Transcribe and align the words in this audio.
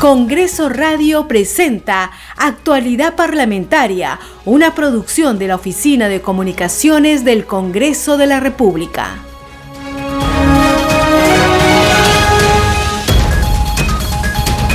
Congreso 0.00 0.70
Radio 0.70 1.28
presenta 1.28 2.10
Actualidad 2.38 3.16
Parlamentaria, 3.16 4.18
una 4.46 4.74
producción 4.74 5.38
de 5.38 5.48
la 5.48 5.56
Oficina 5.56 6.08
de 6.08 6.22
Comunicaciones 6.22 7.22
del 7.22 7.44
Congreso 7.44 8.16
de 8.16 8.26
la 8.26 8.40
República. 8.40 9.18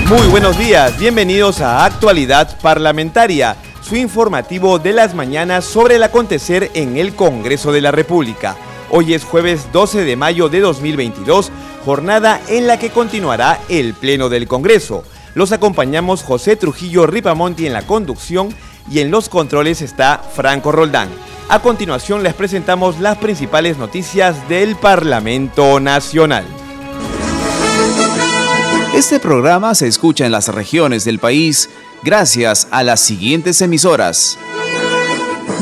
Muy 0.08 0.28
buenos 0.28 0.60
días, 0.60 0.96
bienvenidos 1.00 1.60
a 1.60 1.86
Actualidad 1.86 2.60
Parlamentaria, 2.62 3.56
su 3.82 3.96
informativo 3.96 4.78
de 4.78 4.94
las 4.94 5.16
mañanas 5.16 5.66
sobre 5.66 5.96
el 5.96 6.04
acontecer 6.04 6.70
en 6.76 6.98
el 6.98 7.16
Congreso 7.16 7.72
de 7.72 7.82
la 7.82 7.90
República. 7.90 8.56
Hoy 8.92 9.16
es 9.16 9.24
jueves 9.24 9.72
12 9.74 10.04
de 10.06 10.16
mayo 10.16 10.50
de 10.50 10.60
2022, 10.60 11.52
jornada 11.84 12.40
en 12.48 12.68
la 12.68 12.78
que 12.78 12.92
continuará 12.92 13.60
el 13.70 13.96
Pleno 13.96 14.30
del 14.30 14.48
Congreso. 14.48 15.04
Los 15.36 15.52
acompañamos 15.52 16.24
José 16.24 16.56
Trujillo 16.56 17.06
Ripamonti 17.06 17.68
en 17.68 17.74
la 17.74 17.86
conducción 17.86 18.56
y 18.90 19.00
en 19.00 19.12
los 19.12 19.28
controles 19.28 19.82
está 19.82 20.24
Franco 20.34 20.72
Roldán. 20.72 21.10
A 21.50 21.62
continuación 21.62 22.24
les 22.24 22.34
presentamos 22.34 23.02
las 23.02 23.18
principales 23.18 23.78
noticias 23.78 24.48
del 24.48 24.78
Parlamento 24.78 25.82
Nacional. 25.82 26.46
Este 28.96 29.20
programa 29.20 29.76
se 29.76 29.88
escucha 29.88 30.26
en 30.26 30.32
las 30.32 30.48
regiones 30.48 31.04
del 31.04 31.20
país 31.20 31.70
gracias 32.02 32.70
a 32.72 32.84
las 32.84 33.02
siguientes 33.02 33.62
emisoras. 33.62 34.40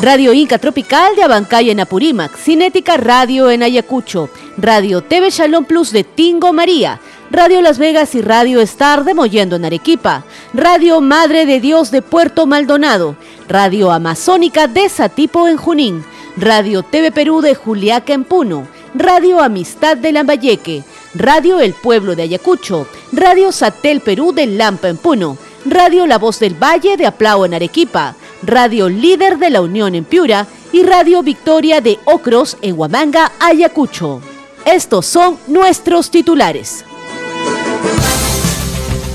Radio 0.02 0.34
Inca 0.34 0.60
Tropical 0.60 1.16
de 1.16 1.24
Abancay 1.24 1.72
en 1.72 1.80
Apurímac, 1.80 2.38
Cinética 2.38 2.98
Radio 2.98 3.50
en 3.50 3.64
Ayacucho, 3.64 4.30
Radio 4.58 5.02
TV 5.02 5.32
Shalom 5.32 5.66
Plus 5.66 5.92
de 5.92 6.04
Tingo 6.04 6.54
María, 6.54 7.00
Radio 7.34 7.64
Las 7.64 7.80
Vegas 7.80 8.14
y 8.14 8.22
Radio 8.22 8.62
Star 8.62 9.06
de 9.06 9.16
Mollendo 9.16 9.56
en 9.56 9.66
Arequipa, 9.66 10.24
Radio 10.54 11.02
Madre 11.02 11.48
de 11.48 11.60
Dios 11.60 11.90
de 11.90 12.04
Puerto 12.04 12.46
Maldonado, 12.46 13.16
Radio 13.50 13.92
Amazónica 13.92 14.68
de 14.68 14.88
Satipo 14.88 15.48
en 15.48 15.58
Junín, 15.58 16.06
Radio 16.38 16.84
TV 16.84 17.12
Perú 17.12 17.42
de 17.42 17.56
Juliaca 17.56 18.14
en 18.14 18.24
Puno, 18.24 18.68
Radio 18.94 19.42
Amistad 19.42 19.98
de 19.98 20.12
Lambayeque, 20.12 20.84
Radio 21.16 21.60
El 21.60 21.74
Pueblo 21.74 22.16
de 22.16 22.22
Ayacucho, 22.22 22.88
Radio 23.12 23.52
Satel 23.52 24.02
Perú 24.02 24.32
de 24.32 24.46
Lampa 24.46 24.90
en 24.90 24.98
Puno, 24.98 25.36
Radio 25.66 26.06
La 26.06 26.20
Voz 26.20 26.38
del 26.38 26.54
Valle 26.54 26.98
de 26.98 27.08
Aplao 27.08 27.46
en 27.46 27.56
Arequipa, 27.56 28.14
Radio 28.44 28.90
Líder 28.90 29.40
de 29.40 29.50
la 29.50 29.62
Unión 29.62 29.96
en 29.96 30.06
Piura. 30.06 30.46
Y 30.72 30.84
Radio 30.84 31.22
Victoria 31.22 31.82
de 31.82 32.00
Ocros 32.06 32.58
en 32.64 32.80
Huamanga, 32.80 33.32
Ayacucho. 33.40 34.22
Estos 34.66 35.06
son 35.06 35.38
nuestros 35.48 36.10
titulares. 36.10 36.84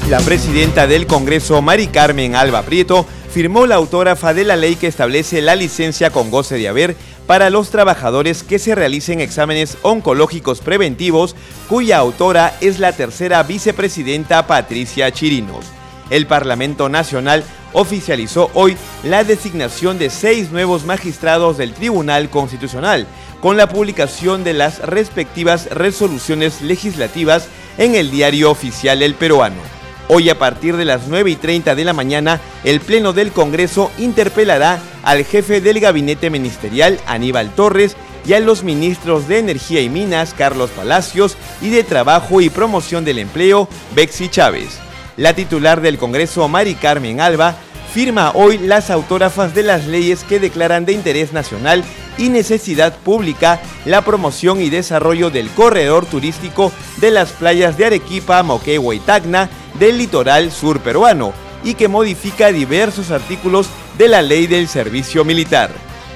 La 0.08 0.20
presidenta 0.20 0.86
del 0.86 1.06
Congreso, 1.06 1.60
Mari 1.60 1.88
Carmen 1.88 2.34
Alba 2.34 2.62
Prieto, 2.62 3.04
firmó 3.30 3.66
la 3.66 3.74
autógrafa 3.74 4.32
de 4.32 4.44
la 4.44 4.56
ley 4.56 4.76
que 4.76 4.86
establece 4.86 5.42
la 5.42 5.54
licencia 5.54 6.08
con 6.08 6.30
goce 6.30 6.54
de 6.54 6.66
haber 6.66 6.96
para 7.26 7.50
los 7.50 7.68
trabajadores 7.68 8.42
que 8.42 8.58
se 8.58 8.74
realicen 8.74 9.20
exámenes 9.20 9.76
oncológicos 9.82 10.60
preventivos, 10.60 11.36
cuya 11.68 11.98
autora 11.98 12.56
es 12.62 12.78
la 12.78 12.92
tercera 12.92 13.42
vicepresidenta 13.42 14.46
Patricia 14.46 15.12
Chirinos. 15.12 15.66
El 16.08 16.26
Parlamento 16.26 16.88
Nacional 16.88 17.44
oficializó 17.74 18.50
hoy 18.54 18.78
la 19.04 19.24
designación 19.24 19.98
de 19.98 20.08
seis 20.08 20.50
nuevos 20.50 20.86
magistrados 20.86 21.58
del 21.58 21.74
Tribunal 21.74 22.30
Constitucional, 22.30 23.06
con 23.42 23.58
la 23.58 23.68
publicación 23.68 24.42
de 24.42 24.54
las 24.54 24.78
respectivas 24.78 25.66
resoluciones 25.66 26.62
legislativas 26.62 27.48
en 27.76 27.94
el 27.94 28.10
diario 28.10 28.50
oficial 28.50 29.02
El 29.02 29.14
Peruano. 29.14 29.77
Hoy 30.10 30.30
a 30.30 30.38
partir 30.38 30.76
de 30.78 30.86
las 30.86 31.06
9 31.06 31.30
y 31.30 31.36
30 31.36 31.74
de 31.74 31.84
la 31.84 31.92
mañana, 31.92 32.40
el 32.64 32.80
Pleno 32.80 33.12
del 33.12 33.30
Congreso 33.30 33.90
interpelará 33.98 34.80
al 35.02 35.22
jefe 35.24 35.60
del 35.60 35.80
gabinete 35.80 36.30
ministerial, 36.30 36.98
Aníbal 37.06 37.54
Torres, 37.54 37.94
y 38.26 38.32
a 38.32 38.40
los 38.40 38.62
ministros 38.64 39.28
de 39.28 39.38
Energía 39.38 39.82
y 39.82 39.90
Minas, 39.90 40.34
Carlos 40.36 40.70
Palacios, 40.70 41.36
y 41.60 41.68
de 41.68 41.84
Trabajo 41.84 42.40
y 42.40 42.48
Promoción 42.48 43.04
del 43.04 43.18
Empleo, 43.18 43.68
Bexi 43.94 44.30
Chávez. 44.30 44.78
La 45.18 45.34
titular 45.34 45.82
del 45.82 45.98
Congreso, 45.98 46.48
Mari 46.48 46.74
Carmen 46.74 47.20
Alba, 47.20 47.56
firma 47.92 48.32
hoy 48.34 48.56
las 48.56 48.90
autógrafas 48.90 49.54
de 49.54 49.62
las 49.62 49.86
leyes 49.86 50.24
que 50.24 50.40
declaran 50.40 50.86
de 50.86 50.92
interés 50.92 51.34
nacional 51.34 51.84
y 52.18 52.28
necesidad 52.28 52.96
pública 52.96 53.60
la 53.84 54.02
promoción 54.02 54.60
y 54.60 54.68
desarrollo 54.68 55.30
del 55.30 55.48
corredor 55.50 56.04
turístico 56.04 56.72
de 56.98 57.10
las 57.10 57.30
playas 57.30 57.78
de 57.78 57.86
Arequipa, 57.86 58.42
Moquegua 58.42 58.94
y 58.94 58.98
Tacna, 58.98 59.48
del 59.78 59.98
litoral 59.98 60.50
sur 60.50 60.80
peruano 60.80 61.32
y 61.64 61.74
que 61.74 61.88
modifica 61.88 62.52
diversos 62.52 63.10
artículos 63.10 63.68
de 63.96 64.08
la 64.08 64.22
ley 64.22 64.46
del 64.46 64.68
servicio 64.68 65.24
militar. 65.24 65.70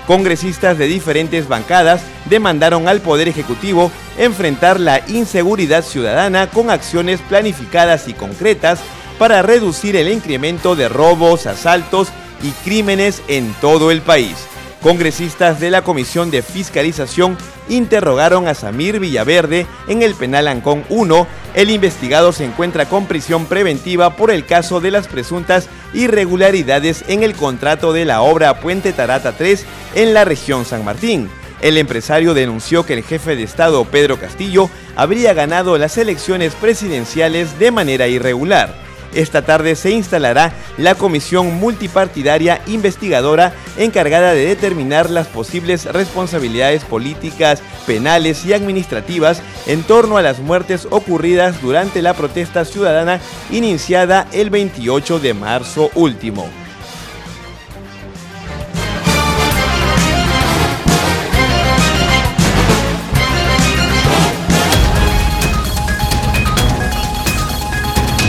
Congresistas 0.06 0.78
de 0.78 0.86
diferentes 0.86 1.46
bancadas 1.48 2.02
demandaron 2.28 2.88
al 2.88 3.00
Poder 3.00 3.28
Ejecutivo 3.28 3.90
enfrentar 4.18 4.80
la 4.80 5.00
inseguridad 5.08 5.84
ciudadana 5.84 6.50
con 6.50 6.70
acciones 6.70 7.20
planificadas 7.20 8.08
y 8.08 8.14
concretas 8.14 8.80
para 9.18 9.42
reducir 9.42 9.94
el 9.96 10.10
incremento 10.10 10.74
de 10.74 10.88
robos, 10.88 11.46
asaltos 11.46 12.08
y 12.42 12.50
crímenes 12.64 13.22
en 13.28 13.54
todo 13.60 13.90
el 13.92 14.02
país. 14.02 14.36
Congresistas 14.82 15.60
de 15.60 15.70
la 15.70 15.82
Comisión 15.82 16.32
de 16.32 16.42
Fiscalización 16.42 17.38
interrogaron 17.68 18.48
a 18.48 18.54
Samir 18.54 18.98
Villaverde 18.98 19.64
en 19.86 20.02
el 20.02 20.16
penal 20.16 20.48
Ancón 20.48 20.84
1. 20.88 21.26
El 21.54 21.70
investigado 21.70 22.32
se 22.32 22.44
encuentra 22.44 22.86
con 22.86 23.06
prisión 23.06 23.46
preventiva 23.46 24.16
por 24.16 24.32
el 24.32 24.44
caso 24.44 24.80
de 24.80 24.90
las 24.90 25.06
presuntas 25.06 25.68
irregularidades 25.94 27.04
en 27.06 27.22
el 27.22 27.34
contrato 27.34 27.92
de 27.92 28.04
la 28.04 28.22
obra 28.22 28.58
Puente 28.58 28.92
Tarata 28.92 29.32
3 29.32 29.64
en 29.94 30.14
la 30.14 30.24
región 30.24 30.64
San 30.64 30.84
Martín. 30.84 31.30
El 31.60 31.78
empresario 31.78 32.34
denunció 32.34 32.84
que 32.84 32.94
el 32.94 33.04
jefe 33.04 33.36
de 33.36 33.44
Estado, 33.44 33.84
Pedro 33.84 34.18
Castillo, 34.18 34.68
habría 34.96 35.32
ganado 35.32 35.78
las 35.78 35.96
elecciones 35.96 36.54
presidenciales 36.54 37.56
de 37.60 37.70
manera 37.70 38.08
irregular. 38.08 38.74
Esta 39.14 39.42
tarde 39.42 39.76
se 39.76 39.90
instalará 39.90 40.52
la 40.78 40.94
comisión 40.94 41.58
multipartidaria 41.58 42.62
investigadora 42.66 43.52
encargada 43.76 44.32
de 44.32 44.46
determinar 44.46 45.10
las 45.10 45.26
posibles 45.26 45.84
responsabilidades 45.86 46.84
políticas, 46.84 47.62
penales 47.86 48.44
y 48.46 48.52
administrativas 48.52 49.42
en 49.66 49.82
torno 49.82 50.16
a 50.16 50.22
las 50.22 50.40
muertes 50.40 50.86
ocurridas 50.90 51.60
durante 51.60 52.02
la 52.02 52.14
protesta 52.14 52.64
ciudadana 52.64 53.20
iniciada 53.50 54.26
el 54.32 54.50
28 54.50 55.18
de 55.18 55.34
marzo 55.34 55.90
último. 55.94 56.61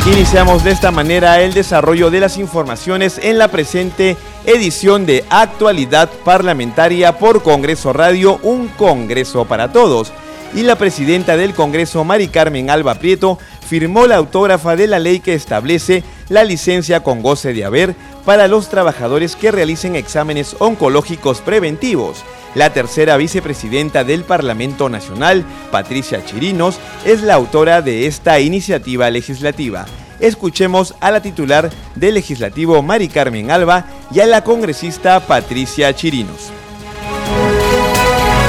Iniciamos 0.05 0.65
de 0.65 0.71
esta 0.71 0.91
manera 0.91 1.41
el 1.41 1.53
desarrollo 1.53 2.11
de 2.11 2.19
las 2.19 2.37
informaciones 2.37 3.17
en 3.23 3.37
la 3.37 3.47
presente 3.47 4.17
edición 4.45 5.05
de 5.05 5.23
Actualidad 5.29 6.09
Parlamentaria 6.25 7.17
por 7.17 7.41
Congreso 7.41 7.93
Radio, 7.93 8.37
un 8.43 8.67
Congreso 8.67 9.45
para 9.45 9.71
todos. 9.71 10.11
Y 10.53 10.63
la 10.63 10.75
presidenta 10.75 11.37
del 11.37 11.53
Congreso, 11.53 12.03
Mari 12.03 12.27
Carmen 12.27 12.69
Alba 12.69 12.95
Prieto, 12.95 13.39
firmó 13.65 14.05
la 14.05 14.17
autógrafa 14.17 14.75
de 14.75 14.87
la 14.87 14.99
ley 14.99 15.21
que 15.21 15.35
establece 15.35 16.03
la 16.27 16.43
licencia 16.43 17.01
con 17.01 17.21
goce 17.21 17.53
de 17.53 17.63
haber 17.63 17.95
para 18.25 18.49
los 18.49 18.67
trabajadores 18.67 19.37
que 19.37 19.51
realicen 19.51 19.95
exámenes 19.95 20.57
oncológicos 20.59 21.39
preventivos. 21.39 22.25
La 22.55 22.71
tercera 22.71 23.17
vicepresidenta 23.17 24.03
del 24.03 24.25
Parlamento 24.25 24.89
Nacional, 24.89 25.43
Patricia 25.71 26.23
Chirinos, 26.23 26.77
es 27.03 27.23
la 27.23 27.33
autora 27.33 27.81
de 27.81 28.05
esta 28.05 28.39
iniciativa 28.39 29.09
legislativa. 29.09 29.87
Escuchemos 30.23 30.95
a 31.01 31.11
la 31.11 31.21
titular 31.21 31.69
del 31.95 32.13
legislativo 32.13 32.81
Mari 32.81 33.09
Carmen 33.09 33.51
Alba 33.51 33.87
y 34.09 34.21
a 34.21 34.25
la 34.25 34.41
congresista 34.41 35.19
Patricia 35.19 35.93
Chirinos. 35.93 36.49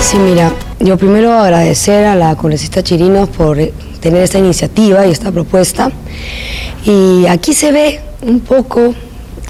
Sí, 0.00 0.16
mira, 0.18 0.52
yo 0.78 0.96
primero 0.96 1.32
agradecer 1.32 2.04
a 2.04 2.14
la 2.14 2.36
congresista 2.36 2.84
Chirinos 2.84 3.28
por 3.28 3.56
tener 3.98 4.22
esta 4.22 4.38
iniciativa 4.38 5.04
y 5.04 5.10
esta 5.10 5.32
propuesta. 5.32 5.90
Y 6.84 7.26
aquí 7.26 7.52
se 7.54 7.72
ve 7.72 8.00
un 8.22 8.38
poco 8.38 8.94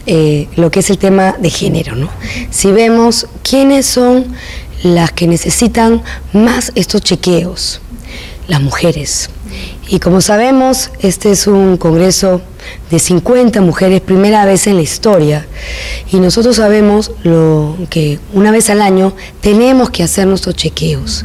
eh, 0.07 0.49
lo 0.57 0.71
que 0.71 0.81
es 0.81 0.89
el 0.89 0.97
tema 0.97 1.37
de 1.39 1.51
género, 1.51 1.95
¿no? 1.95 2.09
Si 2.49 2.73
vemos 2.73 3.27
quiénes 3.43 3.85
son 3.85 4.35
las 4.83 5.13
que 5.13 5.27
necesitan 5.27 6.03
más 6.33 6.73
estos 6.75 7.03
chequeos, 7.03 7.83
las 8.49 8.61
mujeres. 8.61 9.31
Y 9.89 10.01
como 10.01 10.21
sabemos, 10.21 10.91
este 11.01 11.31
es 11.31 11.47
un 11.47 11.77
congreso 11.77 12.41
de 12.91 12.99
50 12.99 13.61
mujeres, 13.61 14.01
primera 14.01 14.45
vez 14.47 14.67
en 14.67 14.77
la 14.77 14.83
historia. 14.83 15.47
Y 16.11 16.21
nosotros 16.21 16.57
sabemos 16.57 17.13
lo 17.23 17.77
que 17.91 18.19
una 18.33 18.51
vez 18.51 18.71
al 18.71 18.81
año 18.81 19.15
tenemos 19.41 19.91
que 19.91 20.03
hacer 20.03 20.27
nuestros 20.27 20.57
chequeos. 20.57 21.25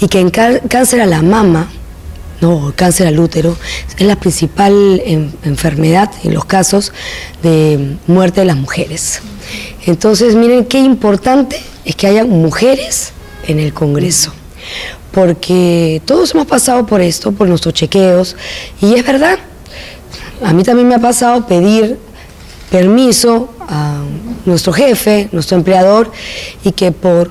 Y 0.00 0.08
que 0.08 0.20
en 0.20 0.30
cáncer 0.30 1.00
a 1.00 1.06
la 1.06 1.22
mama 1.22 1.70
no, 2.40 2.72
cáncer 2.74 3.06
al 3.06 3.18
útero, 3.20 3.56
es 3.98 4.06
la 4.06 4.16
principal 4.16 5.02
enfermedad 5.44 6.10
en 6.24 6.34
los 6.34 6.44
casos 6.46 6.92
de 7.42 7.96
muerte 8.06 8.40
de 8.40 8.46
las 8.46 8.56
mujeres. 8.56 9.20
Entonces, 9.84 10.34
miren 10.34 10.64
qué 10.64 10.78
importante 10.78 11.60
es 11.84 11.96
que 11.96 12.06
haya 12.06 12.24
mujeres 12.24 13.12
en 13.46 13.58
el 13.58 13.72
Congreso, 13.72 14.32
porque 15.12 16.02
todos 16.04 16.34
hemos 16.34 16.46
pasado 16.46 16.86
por 16.86 17.00
esto, 17.00 17.32
por 17.32 17.48
nuestros 17.48 17.74
chequeos, 17.74 18.36
y 18.80 18.94
es 18.94 19.04
verdad, 19.04 19.38
a 20.44 20.52
mí 20.52 20.62
también 20.62 20.88
me 20.88 20.94
ha 20.94 21.00
pasado 21.00 21.46
pedir 21.46 21.98
permiso 22.70 23.52
a 23.60 24.02
nuestro 24.46 24.72
jefe, 24.72 25.28
nuestro 25.32 25.56
empleador, 25.56 26.10
y 26.64 26.72
que 26.72 26.92
por 26.92 27.30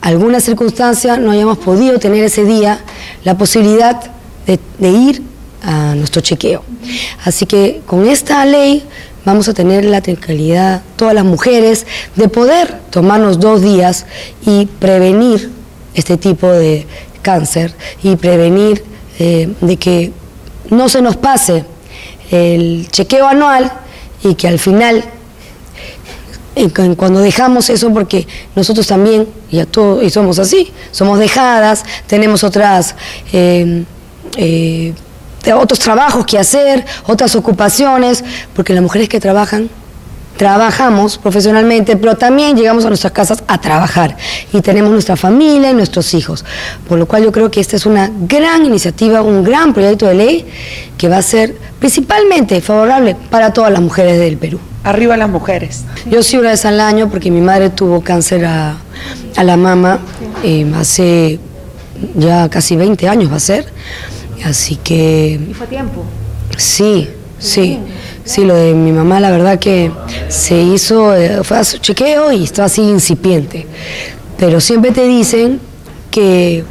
alguna 0.00 0.40
circunstancia 0.40 1.16
no 1.16 1.30
hayamos 1.30 1.58
podido 1.58 1.98
tener 1.98 2.24
ese 2.24 2.44
día 2.44 2.80
la 3.24 3.36
posibilidad 3.36 4.00
de, 4.46 4.88
ir 4.88 5.22
a 5.62 5.94
nuestro 5.94 6.22
chequeo. 6.22 6.64
Así 7.24 7.46
que 7.46 7.82
con 7.86 8.08
esta 8.08 8.44
ley 8.44 8.82
vamos 9.24 9.48
a 9.48 9.54
tener 9.54 9.84
la 9.84 10.00
tranquilidad, 10.00 10.82
todas 10.96 11.14
las 11.14 11.24
mujeres, 11.24 11.86
de 12.16 12.28
poder 12.28 12.78
tomarnos 12.90 13.38
dos 13.38 13.62
días 13.62 14.06
y 14.46 14.66
prevenir 14.66 15.50
este 15.94 16.16
tipo 16.16 16.48
de 16.48 16.86
cáncer 17.22 17.74
y 18.02 18.16
prevenir 18.16 18.84
eh, 19.18 19.52
de 19.60 19.76
que 19.76 20.12
no 20.70 20.88
se 20.88 21.02
nos 21.02 21.16
pase 21.16 21.64
el 22.30 22.88
chequeo 22.90 23.26
anual 23.26 23.72
y 24.22 24.34
que 24.34 24.48
al 24.48 24.58
final 24.58 25.04
cuando 26.96 27.20
dejamos 27.20 27.70
eso, 27.70 27.92
porque 27.92 28.26
nosotros 28.54 28.86
también, 28.86 29.28
y, 29.50 29.62
todo, 29.64 30.02
y 30.02 30.10
somos 30.10 30.38
así, 30.38 30.72
somos 30.90 31.18
dejadas, 31.18 31.84
tenemos 32.06 32.44
otras, 32.44 32.94
eh, 33.32 33.84
eh, 34.36 34.92
otros 35.54 35.78
trabajos 35.78 36.26
que 36.26 36.38
hacer, 36.38 36.84
otras 37.06 37.34
ocupaciones, 37.36 38.24
porque 38.54 38.74
las 38.74 38.82
mujeres 38.82 39.08
que 39.08 39.20
trabajan, 39.20 39.70
trabajamos 40.40 41.18
profesionalmente, 41.18 41.98
pero 41.98 42.16
también 42.16 42.56
llegamos 42.56 42.86
a 42.86 42.88
nuestras 42.88 43.12
casas 43.12 43.44
a 43.46 43.60
trabajar 43.60 44.16
y 44.54 44.62
tenemos 44.62 44.90
nuestra 44.90 45.14
familia 45.14 45.70
y 45.70 45.74
nuestros 45.74 46.14
hijos. 46.14 46.46
Por 46.88 46.98
lo 46.98 47.06
cual 47.06 47.24
yo 47.24 47.30
creo 47.30 47.50
que 47.50 47.60
esta 47.60 47.76
es 47.76 47.84
una 47.84 48.10
gran 48.22 48.64
iniciativa, 48.64 49.20
un 49.20 49.44
gran 49.44 49.74
proyecto 49.74 50.06
de 50.06 50.14
ley 50.14 50.46
que 50.96 51.10
va 51.10 51.18
a 51.18 51.22
ser 51.22 51.54
principalmente 51.78 52.62
favorable 52.62 53.14
para 53.28 53.52
todas 53.52 53.70
las 53.70 53.82
mujeres 53.82 54.18
del 54.18 54.38
Perú. 54.38 54.58
Arriba 54.82 55.14
las 55.18 55.28
mujeres. 55.28 55.84
Yo 56.10 56.22
sí 56.22 56.38
una 56.38 56.52
vez 56.52 56.64
al 56.64 56.80
año 56.80 57.10
porque 57.10 57.30
mi 57.30 57.42
madre 57.42 57.68
tuvo 57.68 58.00
cáncer 58.00 58.46
a, 58.46 58.78
la 59.42 59.56
mama 59.58 59.98
eh, 60.42 60.64
hace 60.74 61.38
ya 62.14 62.48
casi 62.48 62.76
20 62.76 63.06
años 63.08 63.30
va 63.30 63.36
a 63.36 63.40
ser. 63.40 63.66
Así 64.42 64.76
que... 64.76 65.38
¿Y 65.50 65.52
fue 65.52 65.66
tiempo? 65.66 66.02
Sí, 66.56 67.10
sí. 67.38 67.78
Sí, 68.30 68.44
lo 68.44 68.54
de 68.54 68.74
mi 68.74 68.92
mamá 68.92 69.18
la 69.18 69.32
verdad 69.32 69.58
que 69.58 69.90
se 70.28 70.54
hizo, 70.54 71.16
eh, 71.16 71.40
fue 71.42 71.58
a 71.58 71.64
su 71.64 71.78
chequeo 71.78 72.30
y 72.30 72.44
está 72.44 72.66
así 72.66 72.80
incipiente. 72.80 73.66
Pero 74.38 74.60
siempre 74.60 74.92
te 74.92 75.04
dicen 75.08 75.58
que 76.12 76.62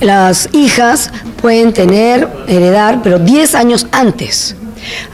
las 0.00 0.48
hijas 0.52 1.12
pueden 1.40 1.72
tener, 1.72 2.28
heredar, 2.48 3.02
pero 3.04 3.20
10 3.20 3.54
años 3.54 3.86
antes. 3.92 4.56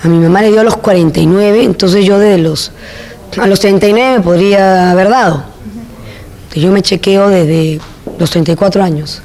A 0.03 0.09
mi 0.09 0.19
mamá 0.19 0.41
le 0.41 0.51
dio 0.51 0.63
a 0.63 0.65
los 0.65 0.79
49, 0.79 1.63
entonces 1.63 2.07
yo 2.07 2.19
desde 2.19 2.39
los, 2.39 2.73
a 3.39 3.47
los 3.47 3.61
39 3.61 4.17
me 4.17 4.25
podría 4.25 4.91
haber 4.91 5.11
dado. 5.11 5.45
Yo 6.55 6.73
me 6.73 6.81
chequeo 6.81 7.29
desde 7.29 7.81
los 8.19 8.31
34 8.31 8.83
años. 8.83 9.21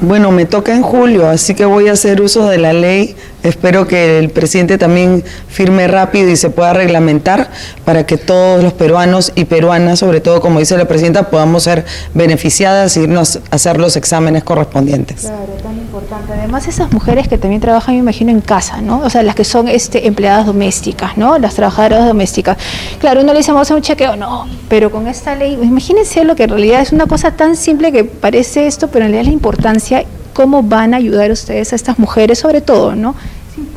Bueno, 0.00 0.32
me 0.32 0.46
toca 0.46 0.74
en 0.74 0.82
julio, 0.82 1.28
así 1.28 1.54
que 1.54 1.64
voy 1.64 1.86
a 1.86 1.92
hacer 1.92 2.20
uso 2.20 2.48
de 2.48 2.58
la 2.58 2.72
ley. 2.72 3.14
Espero 3.42 3.86
que 3.86 4.18
el 4.18 4.30
presidente 4.30 4.76
también 4.76 5.24
firme 5.48 5.88
rápido 5.88 6.30
y 6.30 6.36
se 6.36 6.50
pueda 6.50 6.72
reglamentar 6.72 7.50
para 7.84 8.04
que 8.04 8.18
todos 8.18 8.62
los 8.62 8.72
peruanos 8.74 9.32
y 9.34 9.44
peruanas, 9.44 9.98
sobre 9.98 10.20
todo 10.20 10.40
como 10.40 10.58
dice 10.58 10.76
la 10.76 10.86
presidenta, 10.86 11.30
podamos 11.30 11.62
ser 11.62 11.84
beneficiadas 12.14 12.96
y 12.96 13.00
irnos 13.00 13.36
a 13.50 13.56
hacer 13.56 13.78
los 13.78 13.96
exámenes 13.96 14.44
correspondientes. 14.44 15.22
Claro, 15.22 15.46
tan 15.62 15.76
importante. 15.78 16.32
Además, 16.32 16.68
esas 16.68 16.92
mujeres 16.92 17.28
que 17.28 17.38
también 17.38 17.60
trabajan, 17.60 17.94
me 17.94 18.00
imagino, 18.00 18.30
en 18.30 18.40
casa, 18.40 18.80
¿no? 18.82 19.00
O 19.00 19.10
sea, 19.10 19.22
las 19.22 19.34
que 19.34 19.44
son 19.44 19.68
este, 19.68 20.06
empleadas 20.06 20.46
domésticas, 20.46 21.16
¿no? 21.16 21.38
Las 21.38 21.54
trabajadoras 21.54 22.06
domésticas. 22.06 22.58
Claro, 22.98 23.22
uno 23.22 23.32
le 23.32 23.38
dice, 23.38 23.52
vamos 23.52 23.60
a 23.60 23.68
hacer 23.68 23.76
un 23.76 23.82
chequeo, 23.82 24.16
no, 24.16 24.46
pero 24.68 24.90
con 24.90 25.08
esta 25.08 25.34
ley, 25.34 25.58
imagínense 25.62 26.24
lo 26.24 26.36
que 26.36 26.44
en 26.44 26.50
realidad 26.50 26.82
es 26.82 26.92
una 26.92 27.06
cosa 27.06 27.32
tan 27.32 27.56
simple 27.56 27.90
que 27.92 28.04
parece 28.04 28.66
esto, 28.66 28.88
pero 28.88 29.06
en 29.06 29.12
realidad 29.12 29.30
la 29.30 29.34
importancia 29.34 30.04
cómo 30.40 30.62
van 30.62 30.94
a 30.94 30.96
ayudar 30.96 31.30
ustedes 31.30 31.74
a 31.74 31.76
estas 31.76 31.98
mujeres, 31.98 32.38
sobre 32.38 32.62
todo, 32.62 32.96
¿no? 32.96 33.14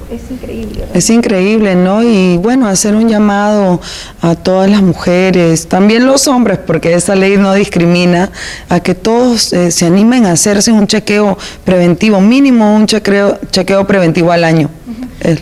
Es 0.09 0.31
increíble. 0.31 0.85
Es 0.93 1.09
increíble, 1.09 1.75
¿no? 1.75 2.01
Y 2.01 2.37
bueno, 2.37 2.69
hacer 2.69 2.95
un 2.95 3.09
llamado 3.09 3.81
a 4.21 4.35
todas 4.35 4.71
las 4.71 4.81
mujeres, 4.81 5.67
también 5.67 6.05
los 6.05 6.25
hombres, 6.29 6.59
porque 6.65 6.93
esta 6.93 7.15
ley 7.15 7.35
no 7.35 7.53
discrimina, 7.53 8.31
a 8.69 8.79
que 8.79 8.95
todos 8.95 9.51
eh, 9.51 9.71
se 9.71 9.87
animen 9.87 10.25
a 10.25 10.31
hacerse 10.31 10.71
un 10.71 10.87
chequeo 10.87 11.37
preventivo, 11.65 12.21
mínimo 12.21 12.73
un 12.73 12.85
chequeo, 12.85 13.39
chequeo 13.51 13.85
preventivo 13.85 14.31
al 14.31 14.45
año. 14.45 14.69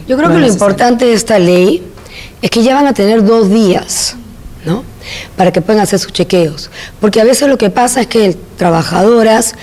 Yo 0.08 0.18
creo 0.18 0.30
que 0.30 0.40
lo 0.40 0.48
importante 0.48 1.06
de 1.06 1.14
esta 1.14 1.38
ley 1.38 1.84
es 2.42 2.50
que 2.50 2.64
ya 2.64 2.74
van 2.74 2.88
a 2.88 2.96
tener 2.96 3.24
dos 3.24 3.52
días, 3.52 4.16
¿no? 4.66 4.84
Para 5.36 5.52
que 5.52 5.62
puedan 5.62 5.84
hacer 5.84 6.00
sus 6.00 6.14
chequeos. 6.14 6.72
Porque 7.00 7.22
a 7.22 7.24
veces 7.24 7.48
lo 7.48 7.60
que 7.60 7.70
pasa 7.70 8.02
es 8.02 8.08
que 8.08 8.36
trabajadoras 8.58 9.54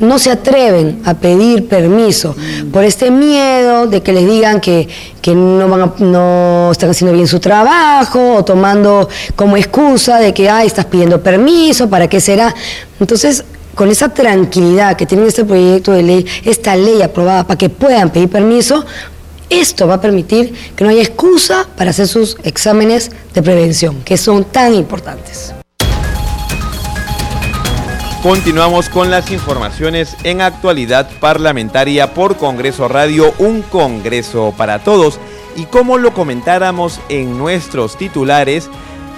no 0.00 0.18
se 0.18 0.30
atreven 0.30 1.02
a 1.04 1.14
pedir 1.14 1.68
permiso 1.68 2.34
por 2.72 2.84
este 2.84 3.10
miedo 3.10 3.86
de 3.86 4.02
que 4.02 4.12
les 4.12 4.26
digan 4.28 4.60
que, 4.60 4.88
no, 5.34 5.68
van 5.68 5.94
no 5.98 6.70
están 6.72 6.90
haciendo 6.90 7.14
bien 7.14 7.26
su 7.26 7.38
trabajo 7.38 8.36
o 8.36 8.44
tomando 8.44 9.08
como 9.36 9.56
excusa 9.56 10.18
de 10.18 10.34
que, 10.34 10.48
ay, 10.48 10.66
estás 10.66 10.86
pidiendo 10.86 11.22
permiso, 11.22 11.88
¿para 11.88 12.08
qué 12.08 12.20
será? 12.20 12.54
Entonces, 12.98 13.44
con 13.74 13.90
esa 13.90 14.08
tranquilidad 14.08 14.96
que 14.96 15.06
tiene 15.06 15.26
este 15.26 15.44
proyecto 15.44 15.92
de 15.92 16.02
ley, 16.02 16.26
esta 16.44 16.76
ley 16.76 17.02
aprobada 17.02 17.44
para 17.46 17.58
que 17.58 17.68
puedan 17.68 18.10
pedir 18.10 18.28
permiso, 18.28 18.84
esto 19.48 19.86
va 19.86 19.94
a 19.94 20.00
permitir 20.00 20.54
que 20.76 20.84
no 20.84 20.90
haya 20.90 21.02
excusa 21.02 21.66
para 21.76 21.90
hacer 21.90 22.06
sus 22.06 22.36
exámenes 22.44 23.10
de 23.34 23.42
prevención, 23.42 24.02
que 24.02 24.16
son 24.16 24.44
tan 24.44 24.74
importantes. 24.74 25.54
Continuamos 28.22 28.90
con 28.90 29.10
las 29.10 29.30
informaciones 29.30 30.14
en 30.24 30.42
actualidad 30.42 31.08
parlamentaria 31.20 32.12
por 32.12 32.36
Congreso 32.36 32.86
Radio, 32.86 33.32
un 33.38 33.62
Congreso 33.62 34.52
para 34.58 34.80
todos. 34.80 35.18
Y 35.56 35.64
como 35.64 35.96
lo 35.96 36.12
comentáramos 36.12 37.00
en 37.08 37.38
nuestros 37.38 37.96
titulares, 37.96 38.68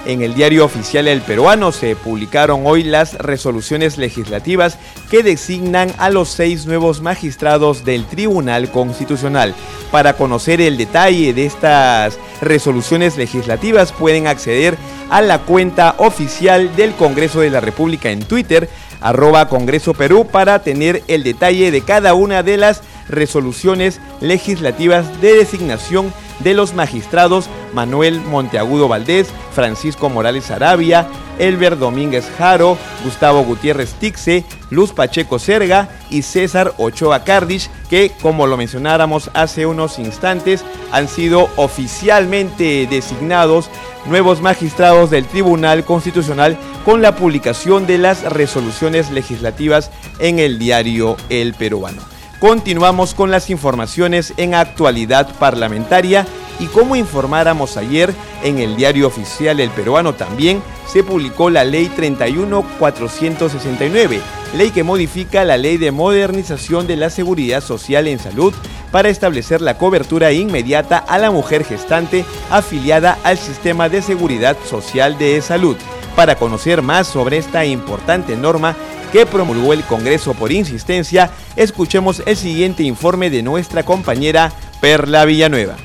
en 0.07 0.23
el 0.23 0.35
diario 0.35 0.65
oficial 0.65 1.09
El 1.09 1.21
Peruano 1.21 1.73
se 1.73 1.97
publicaron 1.97 2.63
hoy 2.65 2.85
las 2.85 3.15
resoluciones 3.15 3.99
legislativas 3.99 4.79
que 5.11 5.25
designan 5.25 5.93
a 5.99 6.09
los 6.09 6.29
seis 6.29 6.67
nuevos 6.67 7.01
magistrados 7.01 7.85
del 7.85 8.07
Tribunal 8.07 8.71
Constitucional. 8.71 9.55
Para 9.91 10.15
conocer 10.15 10.61
el 10.61 10.77
detalle 10.77 11.35
de 11.35 11.47
estas 11.47 12.19
resoluciones 12.41 13.17
legislativas 13.17 13.93
pueden 13.93 14.27
acceder 14.27 14.77
a 15.11 15.21
la 15.23 15.41
cuenta 15.41 15.95
oficial 15.99 16.75
del 16.75 16.95
Congreso 16.95 17.41
de 17.41 17.51
la 17.51 17.61
República 17.61 18.11
en 18.11 18.25
Twitter 18.25 18.69
arroba 19.03 19.49
Congreso 19.49 19.95
Perú 19.95 20.27
para 20.31 20.63
tener 20.63 21.03
el 21.09 21.25
detalle 21.25 21.71
de 21.71 21.83
cada 21.83 22.15
una 22.15 22.43
de 22.43 22.57
las 22.57 22.83
resoluciones 23.09 24.01
legislativas 24.21 25.21
de 25.21 25.35
designación 25.35 26.13
de 26.41 26.55
los 26.55 26.75
magistrados 26.75 27.49
Manuel 27.73 28.21
Monteagudo 28.21 28.89
Valdés, 28.89 29.29
Francisco 29.55 30.09
Morales 30.09 30.51
Arabia, 30.51 31.07
Elber 31.39 31.79
Domínguez 31.79 32.29
Jaro, 32.39 32.77
Gustavo 33.05 33.43
Gutiérrez 33.45 33.95
Tixe, 33.95 34.45
Luz 34.71 34.93
Pacheco 34.93 35.39
Serga 35.39 35.89
y 36.11 36.23
César 36.23 36.75
Ochoa 36.79 37.25
Cardich, 37.25 37.71
que 37.89 38.13
como 38.21 38.47
lo 38.47 38.57
mencionáramos 38.57 39.31
hace 39.35 39.67
unos 39.67 39.99
instantes, 39.99 40.65
han 40.91 41.09
sido 41.09 41.49
oficialmente 41.57 42.87
designados 42.89 43.71
nuevos 44.07 44.41
magistrados 44.41 45.11
del 45.11 45.27
Tribunal 45.27 45.85
Constitucional 45.85 46.57
con 46.85 47.03
la 47.03 47.15
publicación 47.17 47.87
de 47.87 47.99
las 47.99 48.23
resoluciones 48.23 49.11
legislativas 49.11 49.91
en 50.19 50.39
el 50.39 50.59
diario 50.59 51.17
El 51.29 51.55
Peruano. 51.55 52.12
Continuamos 52.43 53.15
con 53.15 53.31
las 53.31 53.49
informaciones 53.51 54.35
en 54.37 54.55
actualidad 54.55 55.33
parlamentaria 55.39 56.27
y 56.59 56.67
como 56.67 56.97
informáramos 56.97 57.77
ayer 57.77 58.13
en 58.43 58.59
el 58.59 58.75
diario 58.75 59.07
oficial 59.07 59.61
El 59.61 59.71
Peruano 59.71 60.15
también 60.15 60.61
se 60.89 61.05
publicó 61.05 61.51
la 61.51 61.63
ley 61.63 61.89
31469, 61.95 64.21
ley 64.57 64.73
que 64.73 64.83
modifica 64.83 65.45
la 65.45 65.57
ley 65.57 65.77
de 65.77 65.93
modernización 65.93 66.89
de 66.89 66.97
la 66.97 67.11
seguridad 67.11 67.61
social 67.61 68.09
en 68.09 68.19
salud 68.19 68.53
para 68.91 69.09
establecer 69.09 69.61
la 69.61 69.79
cobertura 69.79 70.33
inmediata 70.33 70.99
a 70.99 71.19
la 71.19 71.31
mujer 71.31 71.65
gestante 71.65 72.25
afiliada 72.51 73.19
al 73.23 73.39
sistema 73.39 73.89
de 73.89 74.03
seguridad 74.03 74.57
social 74.69 75.17
de 75.17 75.41
salud. 75.43 75.77
Para 76.17 76.35
conocer 76.35 76.83
más 76.83 77.07
sobre 77.07 77.39
esta 77.39 77.65
importante 77.65 78.37
norma, 78.37 78.75
que 79.13 79.27
promulgó 79.27 79.75
el 79.75 79.85
Congreso 79.85 80.33
por 80.33 80.51
insistencia, 80.51 81.31
escuchemos 81.55 82.23
el 82.25 82.37
siguiente 82.37 82.83
informe 82.83 83.29
de 83.29 83.43
nuestra 83.43 83.85
compañera 83.85 84.51
Perla 84.81 85.27
Villanueva. 85.27 85.77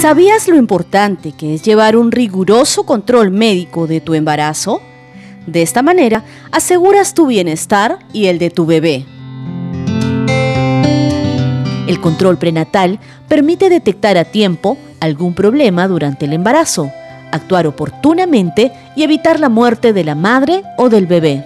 ¿Sabías 0.00 0.48
lo 0.48 0.56
importante 0.56 1.32
que 1.32 1.54
es 1.54 1.62
llevar 1.62 1.96
un 1.96 2.10
riguroso 2.10 2.86
control 2.86 3.30
médico 3.30 3.86
de 3.86 4.00
tu 4.00 4.14
embarazo? 4.14 4.80
De 5.46 5.60
esta 5.60 5.82
manera, 5.82 6.24
aseguras 6.52 7.14
tu 7.14 7.26
bienestar 7.26 7.98
y 8.12 8.26
el 8.26 8.38
de 8.38 8.50
tu 8.50 8.64
bebé. 8.64 9.04
El 11.86 12.00
control 12.00 12.38
prenatal 12.38 13.00
permite 13.28 13.68
detectar 13.68 14.16
a 14.16 14.24
tiempo 14.24 14.78
algún 15.00 15.34
problema 15.34 15.88
durante 15.88 16.24
el 16.26 16.32
embarazo, 16.32 16.90
actuar 17.32 17.66
oportunamente 17.66 18.72
y 18.96 19.02
evitar 19.02 19.40
la 19.40 19.48
muerte 19.48 19.92
de 19.92 20.04
la 20.04 20.14
madre 20.14 20.62
o 20.76 20.88
del 20.88 21.06
bebé. 21.06 21.44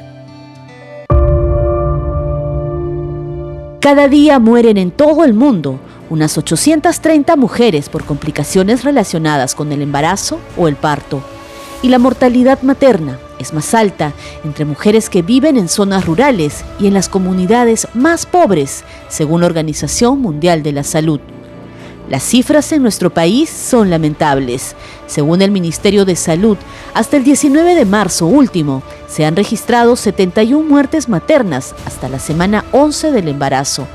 Cada 3.80 4.06
día 4.06 4.38
mueren 4.38 4.78
en 4.78 4.92
todo 4.92 5.24
el 5.24 5.34
mundo 5.34 5.80
unas 6.08 6.38
830 6.38 7.36
mujeres 7.36 7.88
por 7.88 8.04
complicaciones 8.04 8.84
relacionadas 8.84 9.54
con 9.54 9.72
el 9.72 9.82
embarazo 9.82 10.38
o 10.56 10.68
el 10.68 10.76
parto. 10.76 11.22
Y 11.82 11.88
la 11.88 11.98
mortalidad 11.98 12.62
materna 12.62 13.18
es 13.40 13.52
más 13.52 13.74
alta 13.74 14.12
entre 14.44 14.64
mujeres 14.64 15.10
que 15.10 15.22
viven 15.22 15.56
en 15.56 15.68
zonas 15.68 16.06
rurales 16.06 16.64
y 16.78 16.86
en 16.86 16.94
las 16.94 17.08
comunidades 17.08 17.88
más 17.92 18.24
pobres, 18.24 18.84
según 19.08 19.40
la 19.40 19.48
Organización 19.48 20.20
Mundial 20.20 20.62
de 20.62 20.72
la 20.72 20.84
Salud. 20.84 21.18
Las 22.12 22.24
cifras 22.24 22.70
en 22.72 22.82
nuestro 22.82 23.08
país 23.08 23.48
son 23.48 23.88
lamentables. 23.88 24.76
Según 25.06 25.40
el 25.40 25.50
Ministerio 25.50 26.04
de 26.04 26.14
Salud, 26.14 26.58
hasta 26.92 27.16
el 27.16 27.24
19 27.24 27.74
de 27.74 27.86
marzo 27.86 28.26
último, 28.26 28.82
se 29.08 29.24
han 29.24 29.34
registrado 29.34 29.96
71 29.96 30.62
muertes 30.62 31.08
maternas 31.08 31.74
hasta 31.86 32.10
la 32.10 32.18
semana 32.18 32.66
11 32.72 33.12
del 33.12 33.28
embarazo 33.28 33.86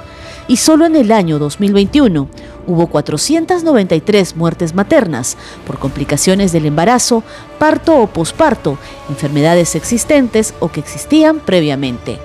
y 0.47 0.57
solo 0.57 0.87
en 0.87 0.95
el 0.95 1.11
año 1.11 1.37
2021 1.37 2.27
hubo 2.65 2.87
493 2.87 4.35
muertes 4.35 4.73
maternas 4.73 5.37
por 5.67 5.77
complicaciones 5.77 6.51
del 6.51 6.65
embarazo, 6.65 7.21
parto 7.59 8.01
o 8.01 8.07
posparto, 8.07 8.79
enfermedades 9.09 9.75
existentes 9.75 10.55
o 10.59 10.71
que 10.71 10.79
existían 10.79 11.39
previamente. 11.39 12.17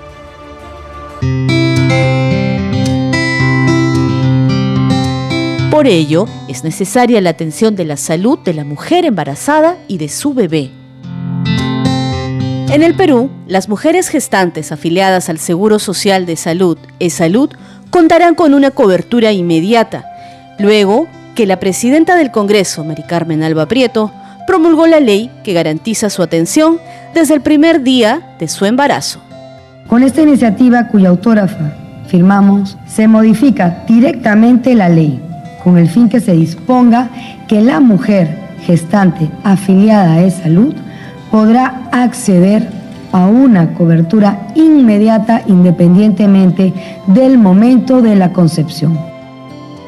Por 5.73 5.87
ello, 5.87 6.27
es 6.49 6.65
necesaria 6.65 7.23
la 7.23 7.31
atención 7.31 7.77
de 7.77 7.87
la 7.87 7.97
salud 7.97 8.39
de 8.41 8.53
la 8.53 8.63
mujer 8.63 9.07
embarazada 9.07 9.79
y 9.89 9.97
de 9.97 10.11
su 10.11 10.35
bebé. 10.35 10.71
En 12.69 12.83
el 12.83 12.93
Perú, 12.95 13.31
las 13.47 13.71
mujeres 13.71 14.09
gestantes 14.09 14.71
afiliadas 14.71 15.31
al 15.31 15.39
Seguro 15.39 15.79
Social 15.79 16.27
de 16.27 16.37
Salud, 16.37 16.77
E-Salud, 17.01 17.49
contarán 17.89 18.35
con 18.35 18.53
una 18.53 18.71
cobertura 18.71 19.33
inmediata, 19.33 20.05
luego 20.59 21.09
que 21.35 21.47
la 21.47 21.59
presidenta 21.59 22.17
del 22.17 22.31
Congreso, 22.31 22.85
Mari 22.85 23.05
Carmen 23.05 23.43
Alba 23.43 23.65
Prieto, 23.65 24.13
promulgó 24.47 24.87
la 24.87 25.01
ley 25.01 25.31
que 25.43 25.55
garantiza 25.55 26.11
su 26.11 26.23
atención 26.23 26.81
desde 27.15 27.33
el 27.33 27.41
primer 27.41 27.83
día 27.83 28.37
de 28.39 28.49
su 28.49 28.67
embarazo. 28.67 29.23
Con 29.87 30.03
esta 30.03 30.21
iniciativa 30.21 30.89
cuya 30.89 31.09
autógrafa 31.09 31.73
firmamos, 32.09 32.77
se 32.87 33.09
modifica 33.09 33.85
directamente 33.89 34.75
la 34.75 34.91
ley 34.91 35.32
con 35.63 35.79
el 35.79 35.89
fin 35.89 36.09
que 36.09 36.21
se 36.21 36.33
disponga 36.33 37.11
que 37.49 37.61
la 37.61 37.81
mujer 37.81 38.39
gestante 38.67 39.31
afiliada 39.45 40.17
a 40.17 40.31
salud 40.31 40.75
podrá 41.31 41.89
acceder 41.93 42.69
a 43.13 43.27
una 43.27 43.75
cobertura 43.75 44.49
inmediata 44.55 45.43
independientemente 45.47 46.73
del 47.07 47.39
momento 47.39 48.01
de 48.01 48.17
la 48.17 48.33
concepción. 48.33 48.99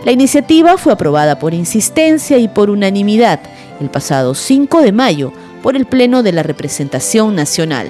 La 0.04 0.12
iniciativa 0.12 0.76
fue 0.76 0.92
aprobada 0.92 1.38
por 1.38 1.54
insistencia 1.54 2.36
y 2.38 2.48
por 2.48 2.68
unanimidad 2.68 3.40
el 3.80 3.88
pasado 3.88 4.34
5 4.34 4.82
de 4.82 4.92
mayo 4.92 5.32
por 5.62 5.76
el 5.76 5.86
Pleno 5.86 6.22
de 6.22 6.32
la 6.32 6.42
Representación 6.42 7.34
Nacional. 7.34 7.88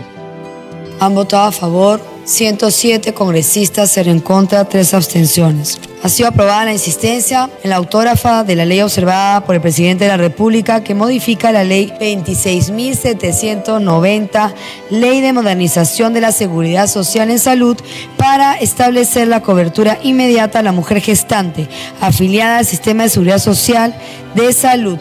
Han 1.00 1.14
votado 1.14 1.48
a 1.48 1.52
favor 1.52 2.00
107 2.24 3.12
congresistas, 3.12 3.90
0 3.92 4.12
en 4.12 4.20
contra, 4.20 4.64
3 4.64 4.94
abstenciones. 4.94 5.80
Ha 6.04 6.08
sido 6.10 6.28
aprobada 6.28 6.66
la 6.66 6.74
insistencia 6.74 7.48
en 7.62 7.70
la 7.70 7.76
autógrafa 7.76 8.44
de 8.44 8.56
la 8.56 8.66
ley 8.66 8.82
observada 8.82 9.40
por 9.40 9.54
el 9.54 9.62
presidente 9.62 10.04
de 10.04 10.10
la 10.10 10.18
República 10.18 10.84
que 10.84 10.94
modifica 10.94 11.50
la 11.50 11.64
ley 11.64 11.94
26.790, 11.98 14.52
Ley 14.90 15.22
de 15.22 15.32
Modernización 15.32 16.12
de 16.12 16.20
la 16.20 16.32
Seguridad 16.32 16.88
Social 16.88 17.30
en 17.30 17.38
Salud, 17.38 17.78
para 18.18 18.58
establecer 18.58 19.28
la 19.28 19.40
cobertura 19.40 19.98
inmediata 20.02 20.58
a 20.58 20.62
la 20.62 20.72
mujer 20.72 21.00
gestante 21.00 21.70
afiliada 22.02 22.58
al 22.58 22.66
Sistema 22.66 23.04
de 23.04 23.08
Seguridad 23.08 23.38
Social 23.38 23.94
de 24.34 24.52
Salud 24.52 24.98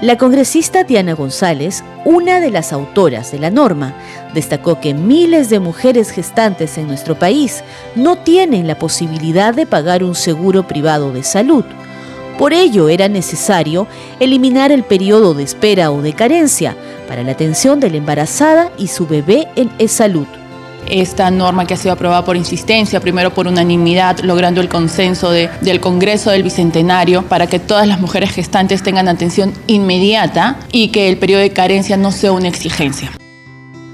la 0.00 0.16
congresista 0.16 0.82
Diana 0.82 1.12
González, 1.12 1.84
una 2.06 2.40
de 2.40 2.50
las 2.50 2.72
autoras 2.72 3.32
de 3.32 3.38
la 3.38 3.50
norma, 3.50 3.94
destacó 4.32 4.80
que 4.80 4.94
miles 4.94 5.50
de 5.50 5.60
mujeres 5.60 6.10
gestantes 6.10 6.78
en 6.78 6.88
nuestro 6.88 7.18
país 7.18 7.62
no 7.96 8.16
tienen 8.16 8.66
la 8.66 8.78
posibilidad 8.78 9.52
de 9.52 9.66
pagar 9.66 10.02
un 10.02 10.14
seguro 10.14 10.66
privado 10.66 11.12
de 11.12 11.22
salud. 11.22 11.64
Por 12.38 12.54
ello 12.54 12.88
era 12.88 13.08
necesario 13.08 13.86
eliminar 14.20 14.72
el 14.72 14.84
periodo 14.84 15.34
de 15.34 15.42
espera 15.42 15.90
o 15.90 16.00
de 16.00 16.14
carencia 16.14 16.74
para 17.06 17.22
la 17.22 17.32
atención 17.32 17.78
de 17.78 17.90
la 17.90 17.98
embarazada 17.98 18.72
y 18.78 18.86
su 18.86 19.06
bebé 19.06 19.48
en 19.56 19.70
e-salud 19.78 20.26
esta 20.88 21.30
norma 21.30 21.66
que 21.66 21.74
ha 21.74 21.76
sido 21.76 21.92
aprobada 21.92 22.24
por 22.24 22.36
insistencia, 22.36 23.00
primero 23.00 23.32
por 23.32 23.46
unanimidad, 23.46 24.20
logrando 24.20 24.60
el 24.60 24.68
consenso 24.68 25.30
del 25.30 25.80
Congreso 25.80 26.30
del 26.30 26.42
Bicentenario 26.42 27.22
para 27.22 27.46
que 27.46 27.58
todas 27.58 27.86
las 27.86 28.00
mujeres 28.00 28.30
gestantes 28.30 28.82
tengan 28.82 29.08
atención 29.08 29.52
inmediata 29.66 30.58
y 30.72 30.88
que 30.88 31.08
el 31.08 31.18
periodo 31.18 31.42
de 31.42 31.52
carencia 31.52 31.96
no 31.96 32.12
sea 32.12 32.32
una 32.32 32.48
exigencia. 32.48 33.12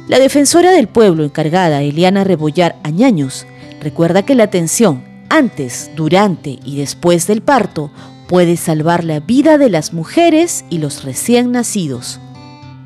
La 0.09 0.19
defensora 0.19 0.71
del 0.71 0.87
pueblo 0.87 1.25
encargada, 1.25 1.83
Eliana 1.83 2.25
Rebollar 2.25 2.77
Añaños, 2.85 3.47
recuerda 3.81 4.23
que 4.23 4.35
la 4.35 4.45
atención 4.45 5.05
antes, 5.29 5.91
durante 5.97 6.59
y 6.65 6.77
después 6.77 7.27
del 7.27 7.43
parto 7.43 7.91
puede 8.29 8.57
salvar 8.57 9.05
la 9.05 9.21
vida 9.21 9.59
de 9.59 9.71
las 9.71 9.93
mujeres 9.93 10.65
y 10.71 10.79
los 10.79 11.05
recién 11.05 11.53
nacidos 11.53 12.21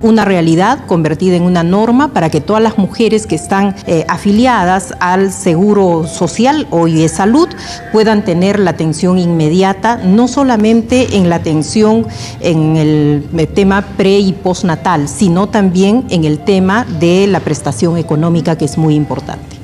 una 0.00 0.25
realidad 0.25 0.87
convertida 0.87 1.37
en 1.37 1.42
una 1.42 1.62
norma 1.62 2.12
para 2.12 2.30
que 2.30 2.40
todas 2.40 2.62
las 2.62 2.78
mujeres 2.78 3.26
que 3.26 3.35
están 3.35 3.75
eh, 3.87 4.04
afiliadas 4.09 4.95
al 4.99 5.30
Seguro 5.30 6.07
Social 6.07 6.66
o 6.71 6.87
de 6.87 7.09
Salud 7.09 7.49
puedan 7.92 8.25
tener 8.25 8.59
la 8.59 8.71
atención 8.71 9.19
inmediata, 9.19 9.99
no 9.99 10.26
solamente 10.26 11.16
en 11.16 11.28
la 11.28 11.37
atención 11.37 12.07
en 12.40 12.76
el 12.76 13.28
eh, 13.37 13.47
tema 13.47 13.83
pre 13.97 14.19
y 14.19 14.33
postnatal, 14.33 15.07
sino 15.07 15.49
también 15.49 16.07
en 16.09 16.25
el 16.25 16.38
tema 16.38 16.87
de 16.99 17.26
la 17.26 17.40
prestación 17.40 17.99
económica 17.99 18.57
que 18.57 18.64
es 18.64 18.78
muy 18.78 18.95
importante. 18.95 19.57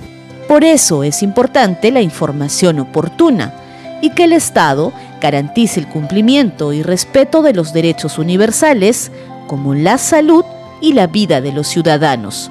Por 0.48 0.64
eso 0.64 1.02
es 1.02 1.22
importante 1.22 1.90
la 1.90 2.02
información 2.02 2.78
oportuna 2.78 3.54
y 4.02 4.10
que 4.10 4.24
el 4.24 4.34
Estado 4.34 4.92
garantice 5.20 5.80
el 5.80 5.88
cumplimiento 5.88 6.74
y 6.74 6.82
respeto 6.82 7.40
de 7.40 7.54
los 7.54 7.72
derechos 7.72 8.18
universales 8.18 9.10
como 9.46 9.74
la 9.74 9.98
salud 9.98 10.44
y 10.80 10.92
la 10.92 11.06
vida 11.06 11.40
de 11.40 11.52
los 11.52 11.66
ciudadanos. 11.68 12.50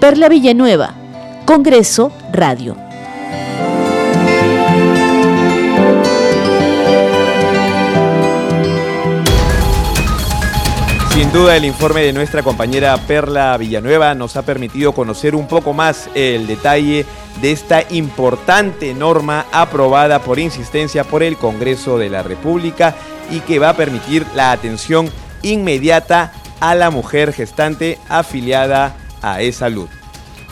Perla 0.00 0.28
Villanueva, 0.28 0.94
Congreso 1.46 2.12
Radio. 2.32 2.76
Sin 11.14 11.30
duda 11.30 11.56
el 11.56 11.64
informe 11.64 12.00
de 12.00 12.12
nuestra 12.12 12.42
compañera 12.42 12.96
Perla 12.96 13.56
Villanueva 13.56 14.16
nos 14.16 14.36
ha 14.36 14.42
permitido 14.42 14.92
conocer 14.92 15.36
un 15.36 15.46
poco 15.46 15.72
más 15.72 16.10
el 16.14 16.48
detalle 16.48 17.06
de 17.40 17.52
esta 17.52 17.82
importante 17.90 18.92
norma 18.94 19.46
aprobada 19.52 20.18
por 20.18 20.40
insistencia 20.40 21.04
por 21.04 21.22
el 21.22 21.36
Congreso 21.36 21.98
de 21.98 22.10
la 22.10 22.24
República 22.24 22.96
y 23.30 23.40
que 23.40 23.60
va 23.60 23.70
a 23.70 23.76
permitir 23.76 24.26
la 24.34 24.50
atención 24.50 25.08
inmediata 25.44 26.32
a 26.60 26.74
la 26.74 26.90
mujer 26.90 27.32
gestante 27.32 27.98
afiliada 28.08 28.96
a 29.22 29.42
E-Salud. 29.42 29.88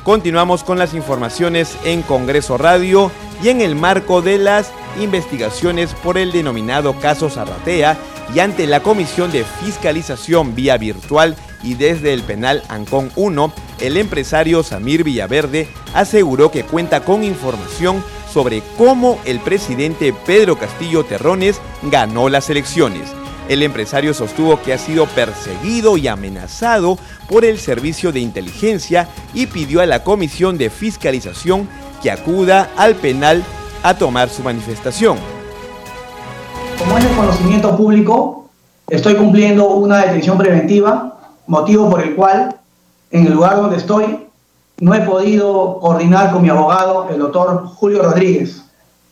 Continuamos 0.05 0.65
con 0.65 0.79
las 0.79 0.95
informaciones 0.95 1.77
en 1.85 2.03
Congreso 2.03 2.59
Radio 2.59 3.11
y 3.43 3.49
en 3.49 3.61
el 3.61 3.77
marco 3.77 4.21
de 4.21 4.39
las 4.39 4.71
investigaciones 5.01 5.95
por 6.03 6.19
el 6.19 6.33
denominado 6.33 6.99
caso 6.99 7.31
Zarratea 7.31 7.97
y 8.35 8.41
ante 8.41 8.67
la 8.67 8.83
Comisión 8.83 9.31
de 9.33 9.45
Fiscalización 9.45 10.55
vía 10.55 10.77
virtual 10.77 11.37
y 11.63 11.75
desde 11.75 12.13
el 12.13 12.23
penal 12.23 12.63
Ancón 12.69 13.11
1, 13.15 13.53
el 13.81 13.97
empresario 13.97 14.63
Samir 14.63 15.05
Villaverde 15.05 15.69
aseguró 15.95 16.51
que 16.51 16.65
cuenta 16.65 17.05
con 17.05 17.23
información 17.23 18.03
sobre 18.33 18.63
cómo 18.77 19.21
el 19.25 19.39
presidente 19.41 20.13
Pedro 20.27 20.59
Castillo 20.59 21.05
Terrones 21.05 21.61
ganó 21.83 22.29
las 22.29 22.51
elecciones 22.51 23.13
El 23.53 23.63
empresario 23.63 24.15
sostuvo 24.15 24.63
que 24.63 24.73
ha 24.73 24.79
sido 24.79 25.05
perseguido 25.05 25.99
y 25.99 26.09
amenazado 26.09 26.97
por 27.29 27.45
el 27.45 27.59
servicio 27.59 28.11
de 28.11 28.19
inteligencia 28.19 29.09
y 29.35 29.45
pidió 29.45 29.83
a 29.83 29.87
la 29.87 30.03
Comisión 30.03 30.57
de 30.57 30.71
Fiscalización 30.71 31.69
que 32.03 32.11
acuda 32.11 32.71
al 32.79 32.95
penal 32.95 33.45
a 33.83 33.93
tomar 33.93 34.31
su 34.31 34.43
manifestación. 34.43 35.19
Como 36.79 36.97
es 36.97 37.05
de 37.05 37.15
conocimiento 37.15 37.77
público, 37.77 38.49
estoy 38.89 39.17
cumpliendo 39.17 39.69
una 39.69 39.99
detención 39.99 40.39
preventiva, 40.39 41.21
motivo 41.47 41.91
por 41.91 42.01
el 42.01 42.15
cual 42.15 42.57
en 43.11 43.27
el 43.27 43.35
lugar 43.35 43.57
donde 43.57 43.77
estoy 43.77 44.29
no 44.81 44.95
he 44.95 45.03
podido 45.03 45.79
coordinar 45.79 46.33
con 46.33 46.41
mi 46.41 46.49
abogado, 46.49 47.11
el 47.11 47.19
doctor 47.19 47.67
Julio 47.67 48.03
Rodríguez, 48.03 48.65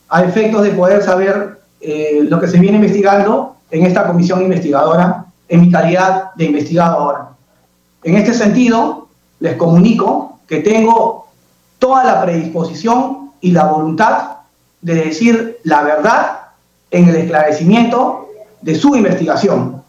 a 0.09 0.25
efectos 0.25 0.63
de 0.63 0.71
poder 0.71 1.03
saber 1.03 1.61
eh, 1.83 2.21
lo 2.23 2.41
que 2.41 2.49
se 2.49 2.59
viene 2.59 2.77
investigando 2.79 3.60
en 3.71 3.87
esta 3.87 4.07
comisión 4.07 4.43
investigadora 4.43 5.27
en 5.49 5.61
mi 5.61 5.71
calidad 5.71 6.33
de 6.35 6.45
investigador. 6.47 7.27
En 8.03 8.17
este 8.17 8.33
sentido, 8.33 9.09
les 9.41 9.57
comunico 9.57 10.39
que 10.47 10.61
tengo 10.61 11.29
toda 11.79 12.05
la 12.05 12.23
predisposición 12.23 13.33
y 13.41 13.53
la 13.53 13.65
voluntad 13.65 14.39
de 14.81 14.95
decir 14.95 15.59
la 15.65 15.83
verdad 15.83 16.41
en 16.91 17.09
el 17.09 17.17
esclarecimiento 17.17 18.29
de 18.61 18.75
su 18.75 18.95
investigación, 18.95 19.83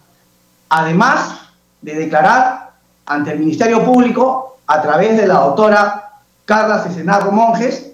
además 0.70 1.36
de 1.82 1.96
declarar 1.96 2.72
ante 3.06 3.32
el 3.32 3.40
Ministerio 3.40 3.84
Público, 3.84 4.58
a 4.68 4.82
través 4.82 5.18
de 5.18 5.28
la 5.28 5.36
doctora 5.36 6.12
Carla 6.46 6.80
Cesenarro 6.80 7.32
Monjes, 7.32 7.92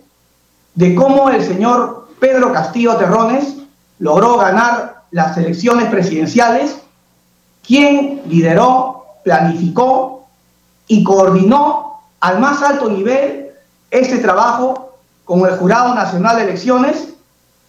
de 0.75 0.93
cómo 0.93 1.29
el 1.29 1.43
señor 1.43 2.07
Pedro 2.19 2.53
Castillo 2.53 2.95
Terrones 2.97 3.55
logró 3.99 4.37
ganar 4.37 4.96
las 5.11 5.37
elecciones 5.37 5.89
presidenciales, 5.89 6.77
quien 7.65 8.21
lideró, 8.27 9.05
planificó 9.23 10.25
y 10.87 11.03
coordinó 11.03 12.01
al 12.19 12.39
más 12.39 12.61
alto 12.61 12.89
nivel 12.89 13.51
este 13.91 14.19
trabajo 14.19 14.95
con 15.25 15.41
el 15.41 15.57
Jurado 15.57 15.93
Nacional 15.93 16.37
de 16.37 16.43
Elecciones, 16.43 17.09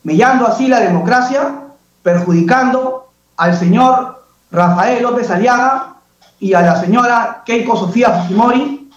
mellando 0.05 0.47
así 0.47 0.69
la 0.69 0.81
democracia, 0.81 1.65
perjudicando 2.03 3.09
al 3.37 3.57
señor 3.57 4.25
Rafael 4.51 5.03
López 5.03 5.31
Aliaga 5.31 5.97
y 6.39 6.55
a 6.55 6.63
la 6.63 6.81
señora 6.81 7.43
Keiko 7.45 7.77
Sofía 7.77 8.11
Fujimori, 8.11 8.91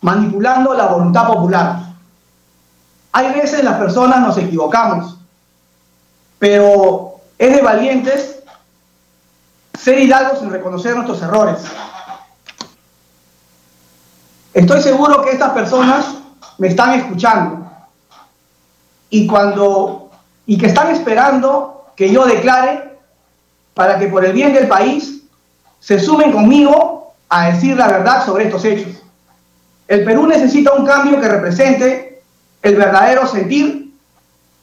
manipulando 0.00 0.74
la 0.74 0.86
voluntad 0.86 1.26
popular. 1.26 1.80
Hay 3.12 3.32
veces 3.32 3.64
las 3.64 3.76
personas 3.76 4.20
nos 4.20 4.36
equivocamos, 4.38 5.18
pero 6.38 7.09
es 7.40 7.56
de 7.56 7.62
valientes 7.62 8.42
ser 9.72 9.98
hidalgos 9.98 10.40
sin 10.40 10.50
reconocer 10.50 10.94
nuestros 10.94 11.22
errores. 11.22 11.62
Estoy 14.52 14.82
seguro 14.82 15.22
que 15.22 15.30
estas 15.30 15.52
personas 15.52 16.16
me 16.58 16.68
están 16.68 16.92
escuchando 17.00 17.66
y 19.08 19.26
cuando 19.26 20.10
y 20.44 20.58
que 20.58 20.66
están 20.66 20.90
esperando 20.90 21.86
que 21.96 22.12
yo 22.12 22.26
declare 22.26 22.98
para 23.72 23.98
que 23.98 24.08
por 24.08 24.22
el 24.22 24.34
bien 24.34 24.52
del 24.52 24.68
país 24.68 25.22
se 25.78 25.98
sumen 25.98 26.32
conmigo 26.32 27.14
a 27.30 27.52
decir 27.52 27.74
la 27.74 27.88
verdad 27.88 28.26
sobre 28.26 28.44
estos 28.44 28.66
hechos. 28.66 29.02
El 29.88 30.04
Perú 30.04 30.26
necesita 30.26 30.74
un 30.74 30.84
cambio 30.84 31.18
que 31.18 31.28
represente 31.28 32.22
el 32.60 32.76
verdadero 32.76 33.26
sentir 33.26 33.94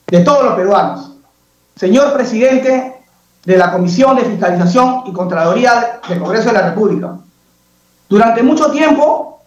de 0.06 0.20
todos 0.20 0.44
los 0.44 0.54
peruanos. 0.54 1.17
Señor 1.78 2.12
presidente 2.12 3.04
de 3.44 3.56
la 3.56 3.70
Comisión 3.70 4.16
de 4.16 4.24
Fiscalización 4.24 5.04
y 5.06 5.12
Contraloría 5.12 6.00
del 6.08 6.18
Congreso 6.18 6.48
de 6.48 6.54
la 6.54 6.70
República, 6.70 7.16
durante 8.08 8.42
mucho 8.42 8.72
tiempo 8.72 9.40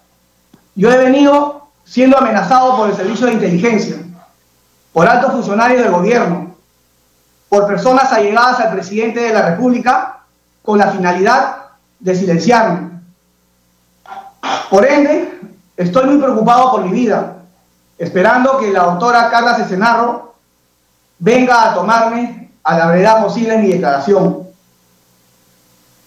yo 0.75 0.89
he 0.89 0.97
venido 0.97 1.67
siendo 1.83 2.17
amenazado 2.17 2.77
por 2.77 2.89
el 2.89 2.95
Servicio 2.95 3.27
de 3.27 3.33
Inteligencia 3.33 3.97
por 4.93 5.07
altos 5.07 5.33
funcionarios 5.33 5.81
del 5.81 5.91
gobierno, 5.91 6.55
por 7.49 7.67
personas 7.67 8.11
allegadas 8.13 8.59
al 8.61 8.71
presidente 8.71 9.19
de 9.19 9.33
la 9.33 9.49
República, 9.49 10.19
con 10.63 10.77
la 10.77 10.87
finalidad 10.91 11.55
de 11.99 12.15
silenciarme. 12.15 12.91
Por 14.69 14.85
ende, 14.85 15.37
estoy 15.75 16.05
muy 16.07 16.17
preocupado 16.17 16.71
por 16.71 16.85
mi 16.85 16.91
vida, 16.91 17.37
esperando 17.97 18.57
que 18.57 18.71
la 18.71 18.83
doctora 18.83 19.29
Carla 19.29 19.55
Cesenarro 19.55 20.30
venga 21.21 21.69
a 21.69 21.75
tomarme 21.75 22.49
a 22.63 22.77
la 22.77 22.87
verdad 22.87 23.23
posible 23.23 23.57
mi 23.59 23.67
declaración. 23.67 24.47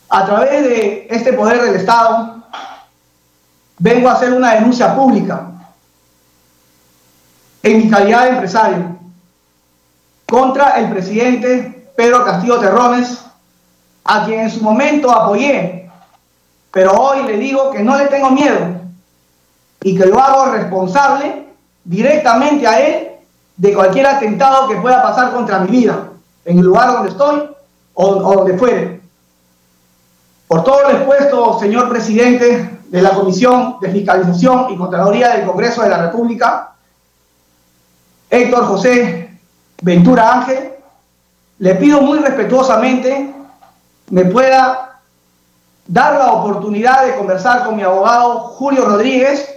A 0.09 0.27
través 0.27 0.63
de 0.63 1.07
este 1.09 1.33
poder 1.33 1.63
del 1.63 1.77
Estado, 1.77 2.43
vengo 3.79 4.09
a 4.09 4.15
hacer 4.15 4.33
una 4.33 4.55
denuncia 4.55 4.95
pública 4.95 5.47
en 7.63 7.79
mi 7.79 7.89
calidad 7.89 8.25
de 8.25 8.31
empresario 8.31 8.99
contra 10.29 10.79
el 10.81 10.91
presidente 10.91 11.93
Pedro 11.97 12.25
Castillo 12.25 12.59
Terrones, 12.59 13.21
a 14.05 14.25
quien 14.25 14.41
en 14.41 14.51
su 14.51 14.63
momento 14.63 15.11
apoyé, 15.11 15.91
pero 16.73 16.93
hoy 16.93 17.23
le 17.23 17.39
digo 17.39 17.71
que 17.71 17.83
no 17.85 17.97
le 17.97 18.07
tengo 18.07 18.31
miedo 18.31 18.81
y 19.81 19.97
que 19.97 20.07
lo 20.07 20.21
hago 20.21 20.47
responsable 20.47 21.47
directamente 21.85 22.67
a 22.67 22.81
él 22.81 23.14
de 23.57 23.75
cualquier 23.75 24.07
atentado 24.07 24.69
que 24.69 24.77
pueda 24.77 25.03
pasar 25.03 25.33
contra 25.33 25.61
mi 25.61 25.71
vida, 25.71 26.09
en 26.45 26.59
el 26.59 26.65
lugar 26.65 26.93
donde 26.93 27.11
estoy 27.11 27.51
o, 27.95 28.15
donde 28.15 28.59
fuere. 28.59 29.01
Por 30.49 30.65
todo 30.65 30.83
lo 30.83 30.91
expuesto, 30.91 31.59
señor 31.59 31.89
presidente 31.89 32.81
de 32.89 33.03
la 33.03 33.11
Comisión 33.11 33.77
de 33.81 33.91
Fiscalización 33.91 34.73
y 34.73 34.77
Contraloría 34.77 35.31
del 35.31 35.47
Congreso 35.47 35.83
de 35.83 35.89
la 35.89 35.99
República, 36.07 36.75
Héctor 38.31 38.67
José 38.67 39.39
Ventura 39.83 40.33
Ángel, 40.33 40.73
le 41.59 41.75
pido 41.77 42.01
muy 42.01 42.19
respetuosamente 42.19 43.35
me 44.11 44.25
pueda 44.27 45.01
dar 45.87 46.15
la 46.15 46.33
oportunidad 46.33 47.07
de 47.07 47.15
conversar 47.15 47.65
con 47.65 47.77
mi 47.77 47.83
abogado 47.83 48.41
Julio 48.41 48.85
Rodríguez 48.85 49.51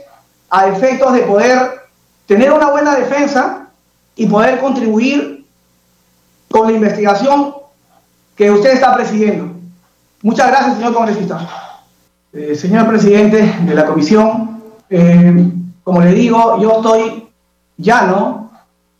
a 0.49 0.67
efectos 0.67 1.13
de 1.13 1.21
poder 1.21 1.87
tener 2.25 2.51
una 2.51 2.69
buena 2.69 2.95
defensa 2.95 3.66
y 4.17 4.25
poder 4.25 4.59
contribuir 4.59 5.45
con 6.49 6.67
la 6.67 6.73
investigación 6.73 7.53
que 8.35 8.51
usted 8.51 8.73
está 8.73 8.95
presidiendo. 8.95 9.53
Muchas 10.21 10.47
gracias, 10.47 10.75
señor 10.75 10.93
congresista. 10.93 11.47
Eh, 12.33 12.55
señor 12.55 12.87
presidente 12.87 13.55
de 13.65 13.75
la 13.75 13.85
comisión, 13.85 14.61
eh, 14.89 15.51
como 15.83 16.01
le 16.01 16.13
digo, 16.13 16.59
yo 16.61 16.77
estoy 16.77 17.29
llano 17.77 18.51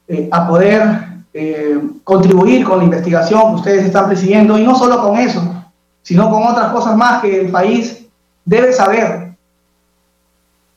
eh, 0.07 0.29
a 0.31 0.47
poder 0.47 1.07
eh, 1.33 1.79
contribuir 2.03 2.63
con 2.63 2.79
la 2.79 2.85
investigación 2.85 3.49
que 3.49 3.55
ustedes 3.55 3.85
están 3.85 4.07
presidiendo 4.07 4.57
y 4.57 4.63
no 4.63 4.75
solo 4.75 5.01
con 5.01 5.17
eso, 5.17 5.65
sino 6.01 6.31
con 6.31 6.47
otras 6.47 6.71
cosas 6.71 6.95
más 6.95 7.21
que 7.21 7.41
el 7.41 7.51
país 7.51 8.05
debe 8.45 8.71
saber, 8.71 9.33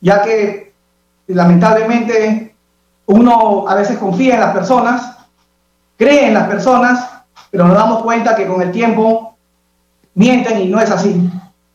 ya 0.00 0.22
que 0.22 0.72
lamentablemente 1.29 2.49
uno 3.11 3.68
a 3.68 3.75
veces 3.75 3.99
confía 3.99 4.35
en 4.35 4.40
las 4.40 4.53
personas, 4.53 5.16
cree 5.96 6.29
en 6.29 6.35
las 6.35 6.49
personas, 6.49 7.09
pero 7.51 7.66
nos 7.66 7.77
damos 7.77 8.03
cuenta 8.03 8.35
que 8.35 8.46
con 8.46 8.62
el 8.62 8.73
tiempo 8.73 9.37
mienten 10.14 10.61
y 10.61 10.68
no 10.68 10.81
es 10.81 10.90
así. 10.90 11.31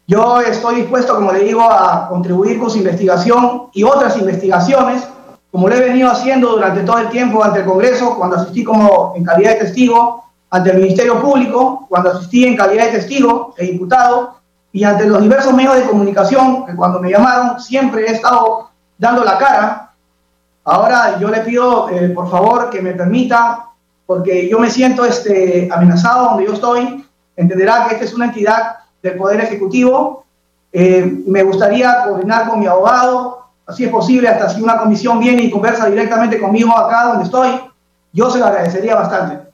Yo 0.07 0.39
estoy 0.39 0.75
dispuesto, 0.75 1.15
como 1.15 1.31
le 1.31 1.43
digo, 1.43 1.63
a 1.63 2.07
contribuir 2.07 2.59
con 2.59 2.69
su 2.69 2.77
investigación 2.77 3.69
y 3.73 3.83
otras 3.83 4.17
investigaciones 4.17 5.07
como 5.55 5.69
lo 5.69 5.75
he 5.75 5.79
venido 5.79 6.11
haciendo 6.11 6.49
durante 6.49 6.81
todo 6.81 6.97
el 6.97 7.07
tiempo 7.07 7.41
ante 7.41 7.59
el 7.59 7.65
Congreso, 7.65 8.17
cuando 8.17 8.35
asistí 8.35 8.61
como 8.61 9.13
en 9.15 9.23
calidad 9.23 9.51
de 9.51 9.59
testigo, 9.59 10.25
ante 10.49 10.71
el 10.71 10.81
Ministerio 10.81 11.21
Público, 11.21 11.85
cuando 11.87 12.11
asistí 12.11 12.43
en 12.43 12.57
calidad 12.57 12.87
de 12.87 12.91
testigo 12.91 13.53
e 13.57 13.67
imputado, 13.67 14.35
y 14.73 14.83
ante 14.83 15.05
los 15.05 15.21
diversos 15.21 15.53
medios 15.53 15.75
de 15.75 15.83
comunicación, 15.83 16.65
que 16.65 16.75
cuando 16.75 16.99
me 16.99 17.09
llamaron 17.09 17.57
siempre 17.61 18.05
he 18.05 18.11
estado 18.11 18.69
dando 18.97 19.23
la 19.23 19.37
cara. 19.37 19.84
Ahora 20.65 21.19
yo 21.19 21.29
le 21.29 21.41
pido, 21.41 21.89
eh, 21.89 22.09
por 22.09 22.29
favor, 22.29 22.71
que 22.71 22.81
me 22.81 22.93
permita, 22.93 23.67
porque 24.05 24.49
yo 24.49 24.59
me 24.59 24.69
siento 24.69 25.05
este, 25.05 25.69
amenazado 25.71 26.25
donde 26.25 26.45
yo 26.45 26.53
estoy, 26.53 27.05
entenderá 27.35 27.87
que 27.87 27.93
esta 27.93 28.05
es 28.05 28.13
una 28.13 28.25
entidad 28.25 28.77
del 29.01 29.15
Poder 29.15 29.41
Ejecutivo. 29.41 30.25
Eh, 30.73 31.23
me 31.27 31.43
gustaría 31.43 32.03
coordinar 32.03 32.49
con 32.49 32.59
mi 32.59 32.65
abogado, 32.65 33.45
así 33.67 33.85
es 33.85 33.91
posible, 33.91 34.27
hasta 34.27 34.49
si 34.49 34.61
una 34.61 34.79
comisión 34.79 35.19
viene 35.19 35.43
y 35.43 35.51
conversa 35.51 35.85
directamente 35.85 36.39
conmigo 36.39 36.75
acá 36.75 37.09
donde 37.09 37.25
estoy, 37.25 37.59
yo 38.11 38.31
se 38.31 38.39
lo 38.39 38.45
agradecería 38.45 38.95
bastante. 38.95 39.44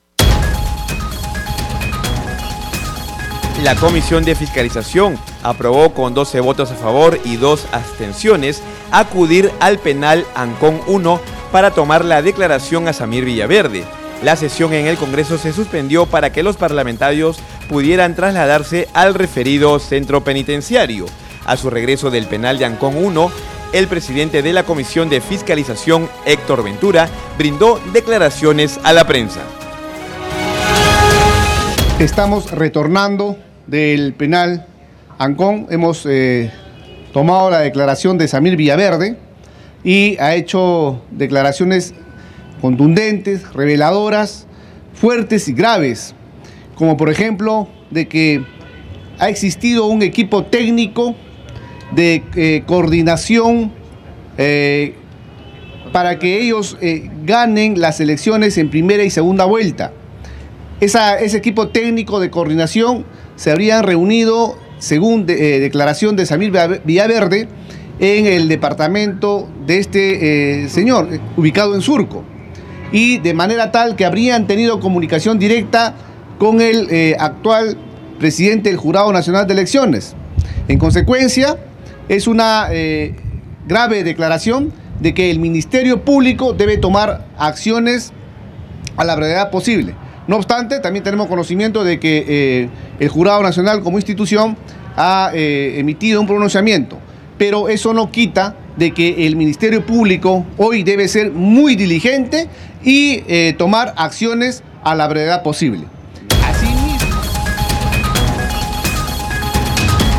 La 3.63 3.75
Comisión 3.75 4.23
de 4.23 4.33
Fiscalización 4.33 5.19
aprobó 5.43 5.93
con 5.93 6.15
12 6.15 6.39
votos 6.39 6.71
a 6.71 6.75
favor 6.75 7.19
y 7.23 7.35
dos 7.35 7.67
abstenciones 7.71 8.63
acudir 8.89 9.51
al 9.59 9.77
penal 9.77 10.25
Ancón 10.33 10.81
1 10.87 11.21
para 11.51 11.69
tomar 11.69 12.03
la 12.03 12.23
declaración 12.23 12.87
a 12.87 12.93
Samir 12.93 13.23
Villaverde. 13.23 13.83
La 14.23 14.35
sesión 14.35 14.73
en 14.73 14.87
el 14.87 14.97
Congreso 14.97 15.37
se 15.37 15.53
suspendió 15.53 16.07
para 16.07 16.31
que 16.31 16.41
los 16.41 16.57
parlamentarios 16.57 17.37
pudieran 17.69 18.15
trasladarse 18.15 18.87
al 18.93 19.13
referido 19.13 19.77
centro 19.77 20.23
penitenciario. 20.23 21.05
A 21.45 21.55
su 21.55 21.69
regreso 21.69 22.09
del 22.09 22.25
penal 22.25 22.57
de 22.57 22.65
Ancón 22.65 22.97
1, 22.97 23.31
el 23.73 23.87
presidente 23.87 24.41
de 24.41 24.53
la 24.53 24.63
Comisión 24.63 25.07
de 25.07 25.21
Fiscalización, 25.21 26.09
Héctor 26.25 26.63
Ventura, 26.63 27.07
brindó 27.37 27.79
declaraciones 27.93 28.79
a 28.83 28.91
la 28.91 29.05
prensa. 29.05 29.41
Estamos 31.99 32.49
retornando 32.49 33.37
del 33.71 34.13
penal 34.13 34.67
Ancón. 35.17 35.67
Hemos 35.69 36.05
eh, 36.05 36.51
tomado 37.13 37.49
la 37.49 37.59
declaración 37.59 38.17
de 38.17 38.27
Samir 38.27 38.57
Villaverde 38.57 39.15
y 39.81 40.17
ha 40.19 40.35
hecho 40.35 41.01
declaraciones 41.09 41.93
contundentes, 42.59 43.51
reveladoras, 43.53 44.45
fuertes 44.93 45.47
y 45.47 45.53
graves, 45.53 46.13
como 46.75 46.97
por 46.97 47.09
ejemplo 47.09 47.69
de 47.91 48.09
que 48.09 48.43
ha 49.19 49.29
existido 49.29 49.85
un 49.85 50.01
equipo 50.01 50.43
técnico 50.43 51.15
de 51.95 52.23
eh, 52.35 52.63
coordinación 52.65 53.71
eh, 54.37 54.95
para 55.93 56.19
que 56.19 56.41
ellos 56.41 56.77
ganen 57.25 57.79
las 57.79 58.01
elecciones 58.01 58.57
en 58.57 58.69
primera 58.69 59.03
y 59.03 59.09
segunda 59.09 59.45
vuelta. 59.45 59.93
ese 60.81 61.37
equipo 61.37 61.69
técnico 61.69 62.19
de 62.19 62.29
coordinación 62.29 63.05
se 63.41 63.49
habrían 63.49 63.81
reunido, 63.81 64.55
según 64.77 65.25
declaración 65.25 66.15
de 66.15 66.27
Samir 66.27 66.53
Villaverde, 66.83 67.47
en 67.99 68.27
el 68.27 68.47
departamento 68.47 69.49
de 69.65 69.79
este 69.79 70.69
señor, 70.69 71.07
ubicado 71.35 71.73
en 71.73 71.81
Surco, 71.81 72.23
y 72.91 73.17
de 73.17 73.33
manera 73.33 73.71
tal 73.71 73.95
que 73.95 74.05
habrían 74.05 74.45
tenido 74.45 74.79
comunicación 74.79 75.39
directa 75.39 75.95
con 76.37 76.61
el 76.61 77.15
actual 77.17 77.79
presidente 78.19 78.69
del 78.69 78.77
Jurado 78.77 79.11
Nacional 79.11 79.47
de 79.47 79.53
Elecciones. 79.53 80.13
En 80.67 80.77
consecuencia, 80.77 81.57
es 82.09 82.27
una 82.27 82.67
eh, 82.69 83.15
grave 83.67 84.03
declaración 84.03 84.71
de 84.99 85.15
que 85.15 85.31
el 85.31 85.39
Ministerio 85.39 86.05
Público 86.05 86.53
debe 86.53 86.77
tomar 86.77 87.25
acciones 87.39 88.13
a 88.97 89.03
la 89.03 89.15
brevedad 89.15 89.49
posible. 89.49 89.95
No 90.27 90.35
obstante, 90.35 90.79
también 90.79 91.03
tenemos 91.03 91.27
conocimiento 91.27 91.83
de 91.83 91.99
que 91.99 92.23
eh, 92.27 92.69
el 93.01 93.09
Jurado 93.09 93.41
Nacional 93.41 93.81
como 93.81 93.97
institución 93.97 94.55
ha 94.95 95.31
eh, 95.33 95.79
emitido 95.79 96.21
un 96.21 96.27
pronunciamiento, 96.27 96.99
pero 97.35 97.67
eso 97.67 97.95
no 97.95 98.11
quita 98.11 98.55
de 98.77 98.93
que 98.93 99.25
el 99.25 99.35
Ministerio 99.35 99.83
Público 99.83 100.45
hoy 100.57 100.83
debe 100.83 101.07
ser 101.07 101.31
muy 101.31 101.75
diligente 101.75 102.47
y 102.83 103.53
tomar 103.53 103.93
acciones 103.97 104.63
a 104.83 104.95
la 104.95 105.07
brevedad 105.07 105.41
posible. 105.43 105.87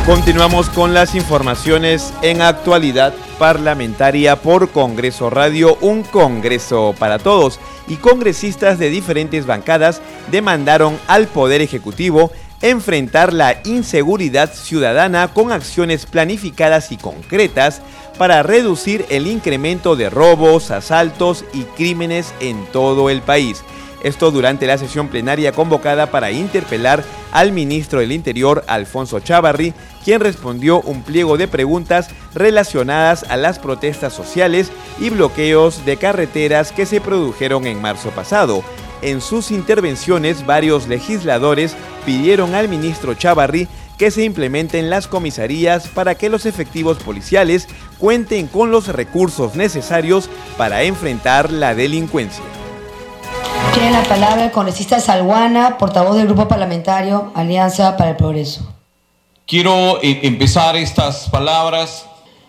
Continuamos 0.06 0.68
con 0.68 0.94
las 0.94 1.14
informaciones 1.14 2.12
en 2.22 2.42
actualidad 2.42 3.14
parlamentaria 3.38 4.34
por 4.34 4.70
Congreso 4.70 5.30
Radio, 5.30 5.78
un 5.80 6.02
Congreso 6.02 6.92
para 6.98 7.20
todos, 7.20 7.60
y 7.86 7.96
congresistas 7.96 8.80
de 8.80 8.90
diferentes 8.90 9.46
bancadas 9.46 10.02
demandaron 10.32 10.98
al 11.06 11.28
Poder 11.28 11.60
Ejecutivo 11.60 12.32
enfrentar 12.62 13.32
la 13.32 13.60
inseguridad 13.64 14.52
ciudadana 14.54 15.28
con 15.28 15.52
acciones 15.52 16.06
planificadas 16.06 16.92
y 16.92 16.96
concretas 16.96 17.82
para 18.18 18.42
reducir 18.42 19.04
el 19.10 19.26
incremento 19.26 19.96
de 19.96 20.08
robos, 20.08 20.70
asaltos 20.70 21.44
y 21.52 21.62
crímenes 21.62 22.32
en 22.40 22.64
todo 22.66 23.10
el 23.10 23.20
país. 23.20 23.62
Esto 24.02 24.32
durante 24.32 24.66
la 24.66 24.78
sesión 24.78 25.08
plenaria 25.08 25.52
convocada 25.52 26.10
para 26.10 26.32
interpelar 26.32 27.04
al 27.30 27.52
ministro 27.52 28.00
del 28.00 28.10
Interior, 28.10 28.64
Alfonso 28.66 29.20
Chavarri, 29.20 29.74
quien 30.04 30.20
respondió 30.20 30.80
un 30.80 31.02
pliego 31.02 31.36
de 31.36 31.46
preguntas 31.46 32.08
relacionadas 32.34 33.24
a 33.28 33.36
las 33.36 33.60
protestas 33.60 34.12
sociales 34.12 34.72
y 35.00 35.10
bloqueos 35.10 35.84
de 35.84 35.96
carreteras 35.98 36.72
que 36.72 36.84
se 36.84 37.00
produjeron 37.00 37.66
en 37.66 37.80
marzo 37.80 38.10
pasado. 38.10 38.64
En 39.02 39.20
sus 39.20 39.50
intervenciones, 39.50 40.46
varios 40.46 40.86
legisladores 40.86 41.76
pidieron 42.06 42.54
al 42.54 42.68
ministro 42.68 43.14
Chavarri 43.14 43.66
que 43.98 44.10
se 44.10 44.24
implementen 44.24 44.90
las 44.90 45.08
comisarías 45.08 45.88
para 45.88 46.14
que 46.14 46.28
los 46.28 46.46
efectivos 46.46 46.98
policiales 46.98 47.68
cuenten 47.98 48.46
con 48.46 48.70
los 48.70 48.88
recursos 48.88 49.54
necesarios 49.56 50.30
para 50.56 50.82
enfrentar 50.84 51.50
la 51.50 51.74
delincuencia. 51.74 52.44
Tiene 53.74 53.90
la 53.90 54.02
palabra 54.04 54.44
el 54.44 54.50
congresista 54.50 55.00
Salguana, 55.00 55.78
portavoz 55.78 56.16
del 56.16 56.26
Grupo 56.26 56.46
Parlamentario 56.46 57.32
Alianza 57.34 57.96
para 57.96 58.10
el 58.10 58.16
Progreso. 58.16 58.72
Quiero 59.46 60.00
eh, 60.02 60.20
empezar 60.22 60.76
estas 60.76 61.28
palabras 61.28 62.06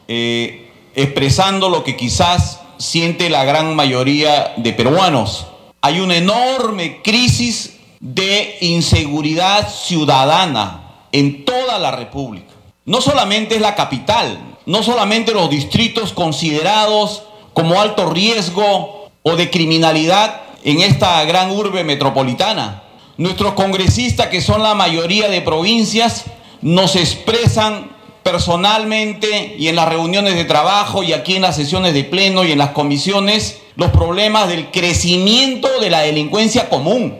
eh, 0.07 0.71
expresando 0.95 1.69
lo 1.69 1.83
que 1.83 1.95
quizás 1.95 2.59
siente 2.77 3.29
la 3.29 3.43
gran 3.43 3.75
mayoría 3.75 4.53
de 4.57 4.73
peruanos. 4.73 5.47
Hay 5.85 5.99
una 5.99 6.15
enorme 6.15 7.01
crisis 7.01 7.73
de 7.99 8.55
inseguridad 8.61 9.69
ciudadana 9.69 11.07
en 11.11 11.43
toda 11.43 11.77
la 11.77 11.91
República. 11.91 12.53
No 12.85 13.01
solamente 13.01 13.55
es 13.55 13.61
la 13.61 13.75
capital, 13.75 14.55
no 14.65 14.81
solamente 14.81 15.33
los 15.33 15.49
distritos 15.49 16.13
considerados 16.13 17.23
como 17.51 17.81
alto 17.81 18.09
riesgo 18.09 19.09
o 19.23 19.35
de 19.35 19.49
criminalidad 19.49 20.43
en 20.63 20.79
esta 20.79 21.21
gran 21.25 21.51
urbe 21.51 21.83
metropolitana. 21.83 22.83
Nuestros 23.17 23.51
congresistas, 23.51 24.27
que 24.27 24.39
son 24.39 24.63
la 24.63 24.75
mayoría 24.75 25.27
de 25.27 25.41
provincias, 25.41 26.23
nos 26.61 26.95
expresan 26.95 27.91
personalmente 28.23 29.57
y 29.59 29.67
en 29.67 29.75
las 29.75 29.89
reuniones 29.89 30.35
de 30.35 30.45
trabajo 30.45 31.03
y 31.03 31.11
aquí 31.11 31.35
en 31.35 31.41
las 31.41 31.57
sesiones 31.57 31.93
de 31.93 32.05
pleno 32.05 32.45
y 32.45 32.53
en 32.53 32.59
las 32.59 32.69
comisiones 32.69 33.59
los 33.75 33.91
problemas 33.91 34.49
del 34.49 34.71
crecimiento 34.71 35.79
de 35.79 35.89
la 35.89 36.01
delincuencia 36.01 36.69
común. 36.69 37.19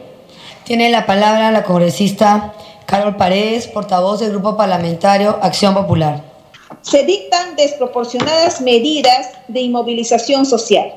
Tiene 0.64 0.88
la 0.90 1.06
palabra 1.06 1.50
la 1.50 1.64
congresista 1.64 2.54
Carol 2.86 3.16
Paredes, 3.16 3.66
portavoz 3.66 4.20
del 4.20 4.30
Grupo 4.30 4.56
Parlamentario 4.56 5.38
Acción 5.42 5.74
Popular. 5.74 6.22
Se 6.82 7.04
dictan 7.04 7.56
desproporcionadas 7.56 8.60
medidas 8.60 9.30
de 9.48 9.60
inmovilización 9.60 10.46
social 10.46 10.94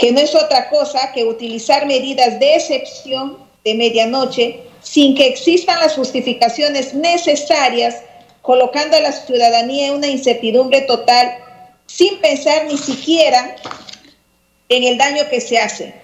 que 0.00 0.12
no 0.12 0.20
es 0.20 0.34
otra 0.34 0.70
cosa 0.70 1.12
que 1.12 1.26
utilizar 1.26 1.84
medidas 1.84 2.40
de 2.40 2.56
excepción 2.56 3.36
de 3.64 3.74
medianoche 3.74 4.60
sin 4.80 5.14
que 5.14 5.28
existan 5.28 5.78
las 5.78 5.94
justificaciones 5.94 6.94
necesarias, 6.94 7.96
colocando 8.40 8.96
a 8.96 9.00
la 9.00 9.12
ciudadanía 9.12 9.88
en 9.88 9.96
una 9.96 10.06
incertidumbre 10.06 10.80
total, 10.82 11.34
sin 11.84 12.18
pensar 12.18 12.64
ni 12.64 12.78
siquiera 12.78 13.56
en 14.70 14.84
el 14.84 14.96
daño 14.96 15.28
que 15.28 15.42
se 15.42 15.58
hace. 15.58 15.94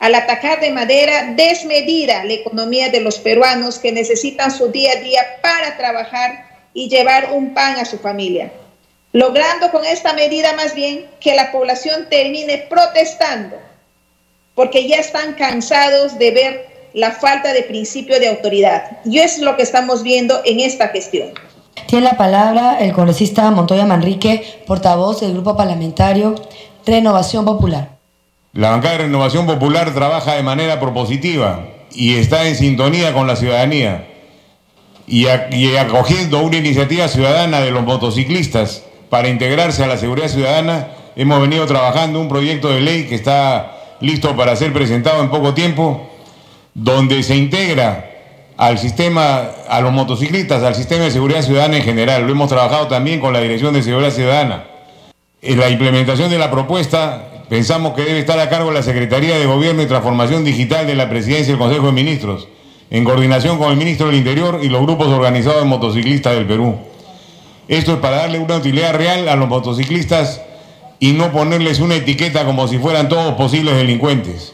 Al 0.00 0.16
atacar 0.16 0.58
de 0.60 0.72
manera 0.72 1.32
desmedida 1.36 2.24
la 2.24 2.32
economía 2.32 2.90
de 2.90 3.00
los 3.00 3.20
peruanos 3.20 3.78
que 3.78 3.92
necesitan 3.92 4.50
su 4.50 4.68
día 4.72 4.92
a 4.92 4.96
día 4.96 5.22
para 5.40 5.76
trabajar 5.76 6.44
y 6.74 6.88
llevar 6.88 7.30
un 7.32 7.54
pan 7.54 7.78
a 7.78 7.84
su 7.84 7.98
familia 7.98 8.50
logrando 9.16 9.70
con 9.70 9.82
esta 9.82 10.12
medida 10.12 10.52
más 10.56 10.74
bien 10.74 11.06
que 11.20 11.34
la 11.34 11.50
población 11.50 12.06
termine 12.10 12.66
protestando, 12.68 13.56
porque 14.54 14.86
ya 14.86 14.96
están 14.96 15.32
cansados 15.32 16.18
de 16.18 16.30
ver 16.32 16.66
la 16.92 17.12
falta 17.12 17.54
de 17.54 17.62
principio 17.62 18.20
de 18.20 18.28
autoridad. 18.28 18.98
Y 19.06 19.20
es 19.20 19.38
lo 19.38 19.56
que 19.56 19.62
estamos 19.62 20.02
viendo 20.02 20.42
en 20.44 20.60
esta 20.60 20.88
gestión. 20.88 21.30
Tiene 21.86 22.04
la 22.04 22.18
palabra 22.18 22.78
el 22.78 22.92
congresista 22.92 23.50
Montoya 23.50 23.86
Manrique, 23.86 24.44
portavoz 24.66 25.20
del 25.20 25.32
Grupo 25.32 25.56
Parlamentario 25.56 26.34
Renovación 26.84 27.46
Popular. 27.46 27.95
La 28.56 28.70
bancada 28.70 28.96
de 28.96 29.02
Renovación 29.04 29.44
Popular 29.44 29.92
trabaja 29.92 30.34
de 30.34 30.42
manera 30.42 30.80
propositiva 30.80 31.66
y 31.92 32.14
está 32.14 32.48
en 32.48 32.56
sintonía 32.56 33.12
con 33.12 33.26
la 33.26 33.36
ciudadanía 33.36 34.06
y, 35.06 35.26
acogiendo 35.76 36.40
una 36.40 36.56
iniciativa 36.56 37.06
ciudadana 37.06 37.60
de 37.60 37.70
los 37.70 37.84
motociclistas 37.84 38.82
para 39.10 39.28
integrarse 39.28 39.84
a 39.84 39.86
la 39.86 39.98
seguridad 39.98 40.28
ciudadana. 40.28 40.88
Hemos 41.16 41.38
venido 41.42 41.66
trabajando 41.66 42.18
un 42.18 42.30
proyecto 42.30 42.70
de 42.70 42.80
ley 42.80 43.04
que 43.04 43.14
está 43.14 43.76
listo 44.00 44.34
para 44.34 44.56
ser 44.56 44.72
presentado 44.72 45.22
en 45.22 45.28
poco 45.28 45.52
tiempo, 45.52 46.08
donde 46.72 47.22
se 47.24 47.36
integra 47.36 48.10
al 48.56 48.78
sistema, 48.78 49.50
a 49.68 49.82
los 49.82 49.92
motociclistas, 49.92 50.62
al 50.62 50.74
sistema 50.74 51.04
de 51.04 51.10
seguridad 51.10 51.42
ciudadana 51.42 51.76
en 51.76 51.82
general. 51.82 52.22
Lo 52.22 52.32
hemos 52.32 52.48
trabajado 52.48 52.86
también 52.86 53.20
con 53.20 53.34
la 53.34 53.40
Dirección 53.40 53.74
de 53.74 53.82
Seguridad 53.82 54.12
Ciudadana. 54.12 54.64
En 55.42 55.60
la 55.60 55.68
implementación 55.68 56.30
de 56.30 56.38
la 56.38 56.50
propuesta 56.50 57.35
pensamos 57.48 57.94
que 57.94 58.02
debe 58.02 58.18
estar 58.18 58.38
a 58.38 58.48
cargo 58.48 58.70
la 58.70 58.82
Secretaría 58.82 59.38
de 59.38 59.46
Gobierno 59.46 59.82
y 59.82 59.86
Transformación 59.86 60.44
Digital 60.44 60.86
de 60.86 60.94
la 60.94 61.08
Presidencia 61.08 61.48
del 61.48 61.58
Consejo 61.58 61.86
de 61.86 61.92
Ministros, 61.92 62.48
en 62.90 63.04
coordinación 63.04 63.58
con 63.58 63.70
el 63.70 63.76
Ministro 63.76 64.06
del 64.06 64.16
Interior 64.16 64.60
y 64.62 64.68
los 64.68 64.82
grupos 64.82 65.08
organizados 65.08 65.60
de 65.60 65.68
motociclistas 65.68 66.34
del 66.34 66.46
Perú. 66.46 66.76
Esto 67.68 67.94
es 67.94 67.98
para 67.98 68.16
darle 68.18 68.38
una 68.38 68.56
utilidad 68.56 68.94
real 68.94 69.28
a 69.28 69.36
los 69.36 69.48
motociclistas 69.48 70.40
y 70.98 71.12
no 71.12 71.32
ponerles 71.32 71.80
una 71.80 71.96
etiqueta 71.96 72.44
como 72.44 72.68
si 72.68 72.78
fueran 72.78 73.08
todos 73.08 73.34
posibles 73.34 73.76
delincuentes. 73.76 74.52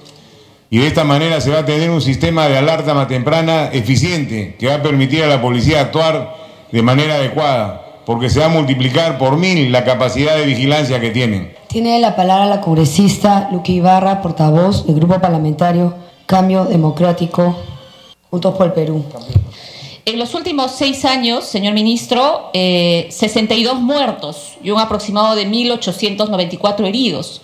Y 0.71 0.79
de 0.79 0.87
esta 0.87 1.05
manera 1.05 1.41
se 1.43 1.51
va 1.51 1.61
a 1.61 1.67
tener 1.67 1.91
un 1.91 2.01
sistema 2.01 2.49
de 2.49 2.57
alerta 2.57 2.95
más 2.95 3.07
temprana 3.07 3.69
eficiente 3.73 4.57
que 4.59 4.69
va 4.69 4.77
a 4.77 4.83
permitir 4.83 5.23
a 5.23 5.27
la 5.27 5.43
policía 5.43 5.83
actuar 5.83 6.35
de 6.73 6.83
manera 6.83 7.17
adecuada, 7.17 8.01
porque 8.07 8.31
se 8.31 8.41
va 8.41 8.47
a 8.47 8.49
multiplicar 8.49 9.19
por 9.19 9.37
mil 9.37 9.71
la 9.71 9.85
capacidad 9.85 10.35
de 10.35 10.47
vigilancia 10.47 10.99
que 10.99 11.11
tienen. 11.11 11.53
Tiene 11.73 11.99
la 12.01 12.15
palabra 12.15 12.45
la 12.45 12.61
congresista 12.61 13.49
Luqui 13.51 13.77
Ibarra, 13.77 14.21
portavoz 14.21 14.87
del 14.87 14.97
Grupo 14.97 15.19
Parlamentario 15.19 15.95
Cambio 16.27 16.67
Democrático, 16.67 17.57
Juntos 18.29 18.55
por 18.57 18.67
el 18.67 18.73
Perú. 18.75 19.03
En 20.05 20.19
los 20.19 20.35
últimos 20.35 20.73
seis 20.73 21.07
años, 21.07 21.45
señor 21.45 21.73
ministro, 21.73 22.51
62 22.53 23.73
eh, 23.73 23.81
muertos 23.81 24.59
y 24.63 24.71
un 24.71 24.81
aproximado 24.81 25.35
de 25.35 25.49
1.894 25.49 26.87
heridos 26.87 27.41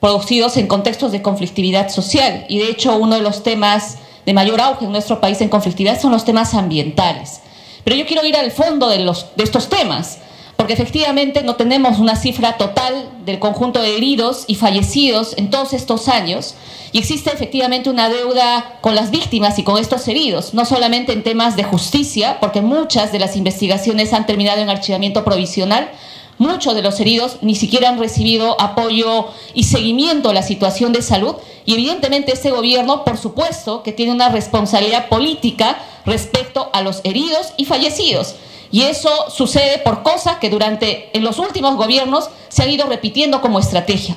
producidos 0.00 0.56
en 0.56 0.66
contextos 0.66 1.12
de 1.12 1.20
conflictividad 1.20 1.90
social. 1.90 2.46
Y 2.48 2.60
de 2.60 2.70
hecho, 2.70 2.96
uno 2.96 3.16
de 3.16 3.22
los 3.22 3.42
temas 3.42 3.98
de 4.24 4.32
mayor 4.32 4.62
auge 4.62 4.86
en 4.86 4.92
nuestro 4.92 5.20
país 5.20 5.42
en 5.42 5.50
conflictividad 5.50 6.00
son 6.00 6.12
los 6.12 6.24
temas 6.24 6.54
ambientales. 6.54 7.42
Pero 7.84 7.96
yo 7.96 8.06
quiero 8.06 8.24
ir 8.24 8.34
al 8.34 8.50
fondo 8.50 8.88
de, 8.88 9.00
los, 9.00 9.26
de 9.36 9.44
estos 9.44 9.68
temas, 9.68 10.20
porque 10.58 10.72
efectivamente 10.72 11.44
no 11.44 11.54
tenemos 11.54 12.00
una 12.00 12.16
cifra 12.16 12.56
total 12.56 13.08
del 13.24 13.38
conjunto 13.38 13.80
de 13.80 13.96
heridos 13.96 14.44
y 14.48 14.56
fallecidos 14.56 15.34
en 15.38 15.50
todos 15.50 15.72
estos 15.72 16.08
años, 16.08 16.56
y 16.90 16.98
existe 16.98 17.30
efectivamente 17.32 17.88
una 17.88 18.08
deuda 18.08 18.78
con 18.80 18.96
las 18.96 19.12
víctimas 19.12 19.58
y 19.60 19.62
con 19.62 19.78
estos 19.78 20.08
heridos, 20.08 20.54
no 20.54 20.64
solamente 20.64 21.12
en 21.12 21.22
temas 21.22 21.54
de 21.54 21.62
justicia, 21.62 22.38
porque 22.40 22.60
muchas 22.60 23.12
de 23.12 23.20
las 23.20 23.36
investigaciones 23.36 24.12
han 24.12 24.26
terminado 24.26 24.60
en 24.60 24.68
archivamiento 24.68 25.24
provisional, 25.24 25.90
Muchos 26.38 26.76
de 26.76 26.82
los 26.82 27.00
heridos 27.00 27.38
ni 27.40 27.56
siquiera 27.56 27.88
han 27.88 27.98
recibido 27.98 28.60
apoyo 28.60 29.26
y 29.54 29.64
seguimiento 29.64 30.30
a 30.30 30.34
la 30.34 30.42
situación 30.42 30.92
de 30.92 31.02
salud. 31.02 31.34
Y 31.66 31.74
evidentemente 31.74 32.32
este 32.32 32.52
gobierno, 32.52 33.04
por 33.04 33.18
supuesto, 33.18 33.82
que 33.82 33.90
tiene 33.90 34.12
una 34.12 34.28
responsabilidad 34.28 35.08
política 35.08 35.78
respecto 36.06 36.70
a 36.72 36.82
los 36.82 37.00
heridos 37.02 37.54
y 37.56 37.64
fallecidos. 37.64 38.36
Y 38.70 38.82
eso 38.82 39.30
sucede 39.30 39.78
por 39.78 40.02
cosas 40.02 40.36
que 40.36 40.50
durante 40.50 41.16
en 41.16 41.24
los 41.24 41.38
últimos 41.38 41.76
gobiernos 41.76 42.28
se 42.48 42.62
han 42.62 42.70
ido 42.70 42.86
repitiendo 42.86 43.40
como 43.40 43.58
estrategia. 43.58 44.16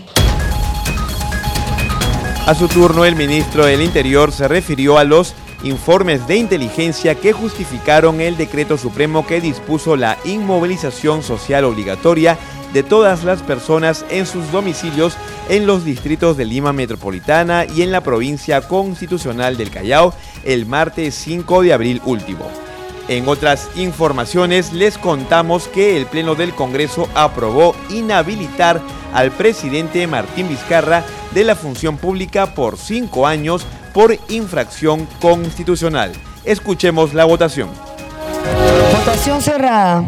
A 2.47 2.55
su 2.55 2.67
turno, 2.67 3.05
el 3.05 3.15
ministro 3.15 3.65
del 3.65 3.81
Interior 3.81 4.31
se 4.31 4.47
refirió 4.47 4.97
a 4.97 5.03
los 5.03 5.35
informes 5.63 6.27
de 6.27 6.37
inteligencia 6.37 7.15
que 7.15 7.33
justificaron 7.33 8.19
el 8.19 8.35
decreto 8.35 8.77
supremo 8.77 9.27
que 9.27 9.39
dispuso 9.39 9.95
la 9.95 10.17
inmovilización 10.25 11.21
social 11.21 11.65
obligatoria 11.65 12.37
de 12.73 12.83
todas 12.83 13.23
las 13.23 13.41
personas 13.43 14.05
en 14.09 14.25
sus 14.25 14.51
domicilios 14.51 15.13
en 15.49 15.67
los 15.67 15.85
distritos 15.85 16.37
de 16.37 16.45
Lima 16.45 16.73
Metropolitana 16.73 17.65
y 17.65 17.83
en 17.83 17.91
la 17.91 18.01
provincia 18.01 18.61
constitucional 18.61 19.57
del 19.57 19.69
Callao 19.69 20.13
el 20.43 20.65
martes 20.65 21.13
5 21.15 21.61
de 21.61 21.73
abril 21.73 22.01
último. 22.05 22.49
En 23.11 23.27
otras 23.27 23.67
informaciones 23.75 24.71
les 24.71 24.97
contamos 24.97 25.67
que 25.67 25.97
el 25.97 26.05
Pleno 26.05 26.33
del 26.33 26.55
Congreso 26.55 27.09
aprobó 27.13 27.75
inhabilitar 27.89 28.79
al 29.13 29.31
presidente 29.31 30.07
Martín 30.07 30.47
Vizcarra 30.47 31.03
de 31.33 31.43
la 31.43 31.57
función 31.57 31.97
pública 31.97 32.55
por 32.55 32.77
cinco 32.77 33.27
años 33.27 33.67
por 33.93 34.17
infracción 34.29 35.09
constitucional. 35.19 36.13
Escuchemos 36.45 37.13
la 37.13 37.25
votación. 37.25 37.69
Votación 38.93 39.41
cerrada. 39.41 40.05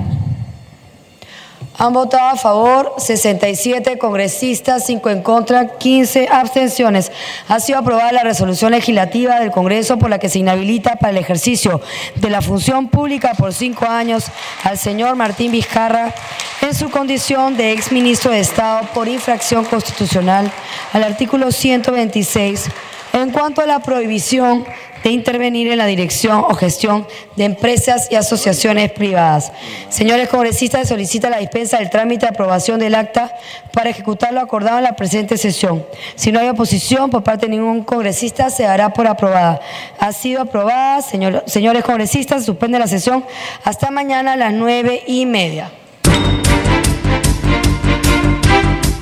Han 1.77 1.91
votado 1.91 2.29
a 2.29 2.35
favor 2.35 2.93
67 2.97 3.97
congresistas, 3.97 4.85
5 4.85 5.09
en 5.09 5.23
contra, 5.23 5.77
15 5.79 6.27
abstenciones. 6.31 7.11
Ha 7.47 7.59
sido 7.59 7.79
aprobada 7.79 8.11
la 8.11 8.23
resolución 8.23 8.71
legislativa 8.71 9.39
del 9.39 9.49
Congreso 9.49 9.97
por 9.97 10.11
la 10.11 10.19
que 10.19 10.29
se 10.29 10.39
inhabilita 10.39 10.97
para 10.97 11.11
el 11.11 11.17
ejercicio 11.17 11.81
de 12.15 12.29
la 12.29 12.41
función 12.41 12.89
pública 12.89 13.33
por 13.35 13.53
cinco 13.53 13.85
años 13.87 14.25
al 14.63 14.77
señor 14.77 15.15
Martín 15.15 15.51
Vizcarra 15.51 16.13
en 16.61 16.75
su 16.75 16.91
condición 16.91 17.57
de 17.57 17.71
exministro 17.71 18.31
de 18.31 18.39
Estado 18.39 18.87
por 18.93 19.07
infracción 19.07 19.65
constitucional 19.65 20.51
al 20.93 21.03
artículo 21.03 21.51
126 21.51 22.69
en 23.13 23.31
cuanto 23.31 23.61
a 23.61 23.65
la 23.65 23.79
prohibición 23.79 24.65
de 25.03 25.11
intervenir 25.11 25.71
en 25.71 25.77
la 25.77 25.85
dirección 25.85 26.45
o 26.47 26.53
gestión 26.55 27.05
de 27.35 27.45
empresas 27.45 28.07
y 28.09 28.15
asociaciones 28.15 28.91
privadas. 28.91 29.51
Señores 29.89 30.29
congresistas, 30.29 30.87
solicita 30.87 31.29
la 31.29 31.37
dispensa 31.37 31.79
del 31.79 31.89
trámite 31.89 32.25
de 32.25 32.31
aprobación 32.31 32.79
del 32.79 32.95
acta 32.95 33.33
para 33.73 33.89
ejecutar 33.89 34.33
lo 34.33 34.39
acordado 34.39 34.77
en 34.77 34.83
la 34.83 34.95
presente 34.95 35.37
sesión. 35.37 35.85
Si 36.15 36.31
no 36.31 36.39
hay 36.39 36.49
oposición 36.49 37.09
por 37.09 37.23
parte 37.23 37.47
de 37.47 37.51
ningún 37.51 37.83
congresista, 37.83 38.49
se 38.49 38.63
dará 38.63 38.93
por 38.93 39.07
aprobada. 39.07 39.59
Ha 39.99 40.13
sido 40.13 40.41
aprobada. 40.41 41.01
señores 41.01 41.83
congresistas, 41.83 42.45
suspende 42.45 42.79
la 42.79 42.87
sesión 42.87 43.25
hasta 43.63 43.91
mañana 43.91 44.33
a 44.33 44.37
las 44.37 44.53
nueve 44.53 45.03
y 45.07 45.25
media. 45.25 45.71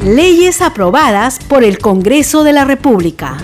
Leyes 0.04 0.64
aprobadas 0.64 1.38
por 1.48 1.64
el 1.64 1.78
Congreso 1.78 2.44
de 2.44 2.54
la 2.54 2.66
República. 2.66 3.38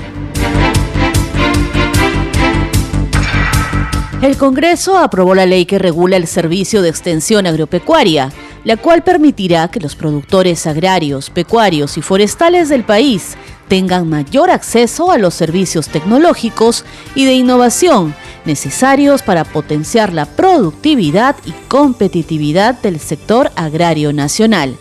El 4.19 4.35
Congreso 4.35 4.97
aprobó 4.97 5.35
la 5.35 5.45
ley 5.45 5.65
que 5.67 5.77
regula 5.77 6.17
el 6.17 6.25
servicio 6.25 6.81
de 6.81 6.89
extensión 6.89 7.45
agropecuaria, 7.45 8.31
la 8.63 8.75
cual 8.75 9.03
permitirá 9.03 9.67
que 9.67 9.79
los 9.79 9.95
productores 9.95 10.65
agrarios, 10.65 11.29
pecuarios 11.29 11.99
y 11.99 12.01
forestales 12.01 12.67
del 12.67 12.83
país 12.83 13.37
tengan 13.67 14.09
mayor 14.09 14.49
acceso 14.49 15.11
a 15.11 15.19
los 15.19 15.35
servicios 15.35 15.89
tecnológicos 15.89 16.83
y 17.13 17.25
de 17.25 17.33
innovación 17.33 18.15
necesarios 18.43 19.21
para 19.21 19.43
potenciar 19.43 20.11
la 20.11 20.25
productividad 20.25 21.35
y 21.45 21.51
competitividad 21.67 22.81
del 22.81 22.99
sector 22.99 23.51
agrario 23.55 24.13
nacional, 24.13 24.77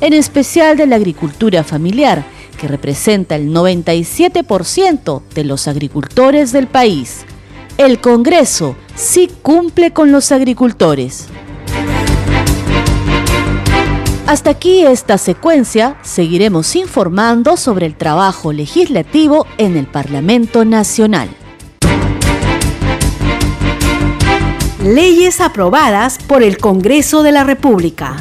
en 0.00 0.14
especial 0.14 0.76
de 0.76 0.88
la 0.88 0.96
agricultura 0.96 1.62
familiar, 1.62 2.24
que 2.58 2.66
representa 2.66 3.36
el 3.36 3.50
97% 3.50 5.22
de 5.32 5.44
los 5.44 5.68
agricultores 5.68 6.50
del 6.50 6.66
país 6.66 7.24
el 7.78 8.00
Congreso 8.00 8.76
sí 8.94 9.30
cumple 9.42 9.92
con 9.92 10.12
los 10.12 10.32
agricultores. 10.32 11.28
Hasta 14.26 14.50
aquí 14.50 14.82
esta 14.86 15.18
secuencia, 15.18 15.96
seguiremos 16.02 16.76
informando 16.76 17.56
sobre 17.56 17.86
el 17.86 17.96
trabajo 17.96 18.52
legislativo 18.52 19.46
en 19.58 19.76
el 19.76 19.86
Parlamento 19.86 20.64
Nacional. 20.64 21.28
Leyes 24.84 25.40
aprobadas 25.40 26.18
por 26.18 26.42
el 26.42 26.58
Congreso 26.58 27.22
de 27.22 27.32
la 27.32 27.44
República. 27.44 28.16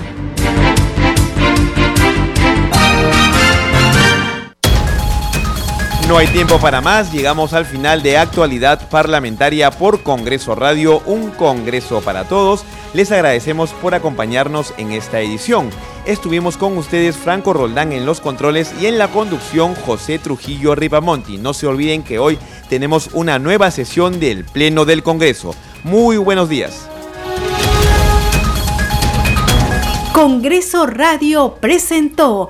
No 6.10 6.18
hay 6.18 6.26
tiempo 6.26 6.58
para 6.58 6.82
más, 6.82 7.12
llegamos 7.12 7.54
al 7.54 7.68
final 7.68 8.02
de 8.02 8.18
actualidad 8.18 8.90
parlamentaria 8.90 9.70
por 9.70 10.02
Congreso 10.02 10.56
Radio, 10.56 11.04
un 11.06 11.30
Congreso 11.30 12.02
para 12.02 12.24
todos. 12.24 12.66
Les 12.96 13.12
agradecemos 13.12 13.74
por 13.74 13.94
acompañarnos 13.94 14.74
en 14.78 14.92
esta 14.92 15.20
edición. 15.20 15.70
Estuvimos 16.08 16.58
con 16.58 16.76
ustedes 16.80 17.16
Franco 17.16 17.54
Roldán 17.54 17.92
en 17.94 18.08
los 18.08 18.22
controles 18.22 18.74
y 18.82 18.88
en 18.88 18.98
la 18.98 19.10
conducción 19.10 19.76
José 19.76 20.18
Trujillo 20.18 20.74
Ripamonti. 20.74 21.38
No 21.38 21.54
se 21.54 21.68
olviden 21.68 22.02
que 22.02 22.18
hoy 22.18 22.40
tenemos 22.70 23.12
una 23.14 23.38
nueva 23.38 23.70
sesión 23.70 24.20
del 24.20 24.46
Pleno 24.46 24.86
del 24.86 25.04
Congreso. 25.04 25.54
Muy 25.84 26.18
buenos 26.18 26.50
días. 26.50 26.90
Congreso 30.20 30.86
Radio 30.86 31.56
presentó 31.62 32.50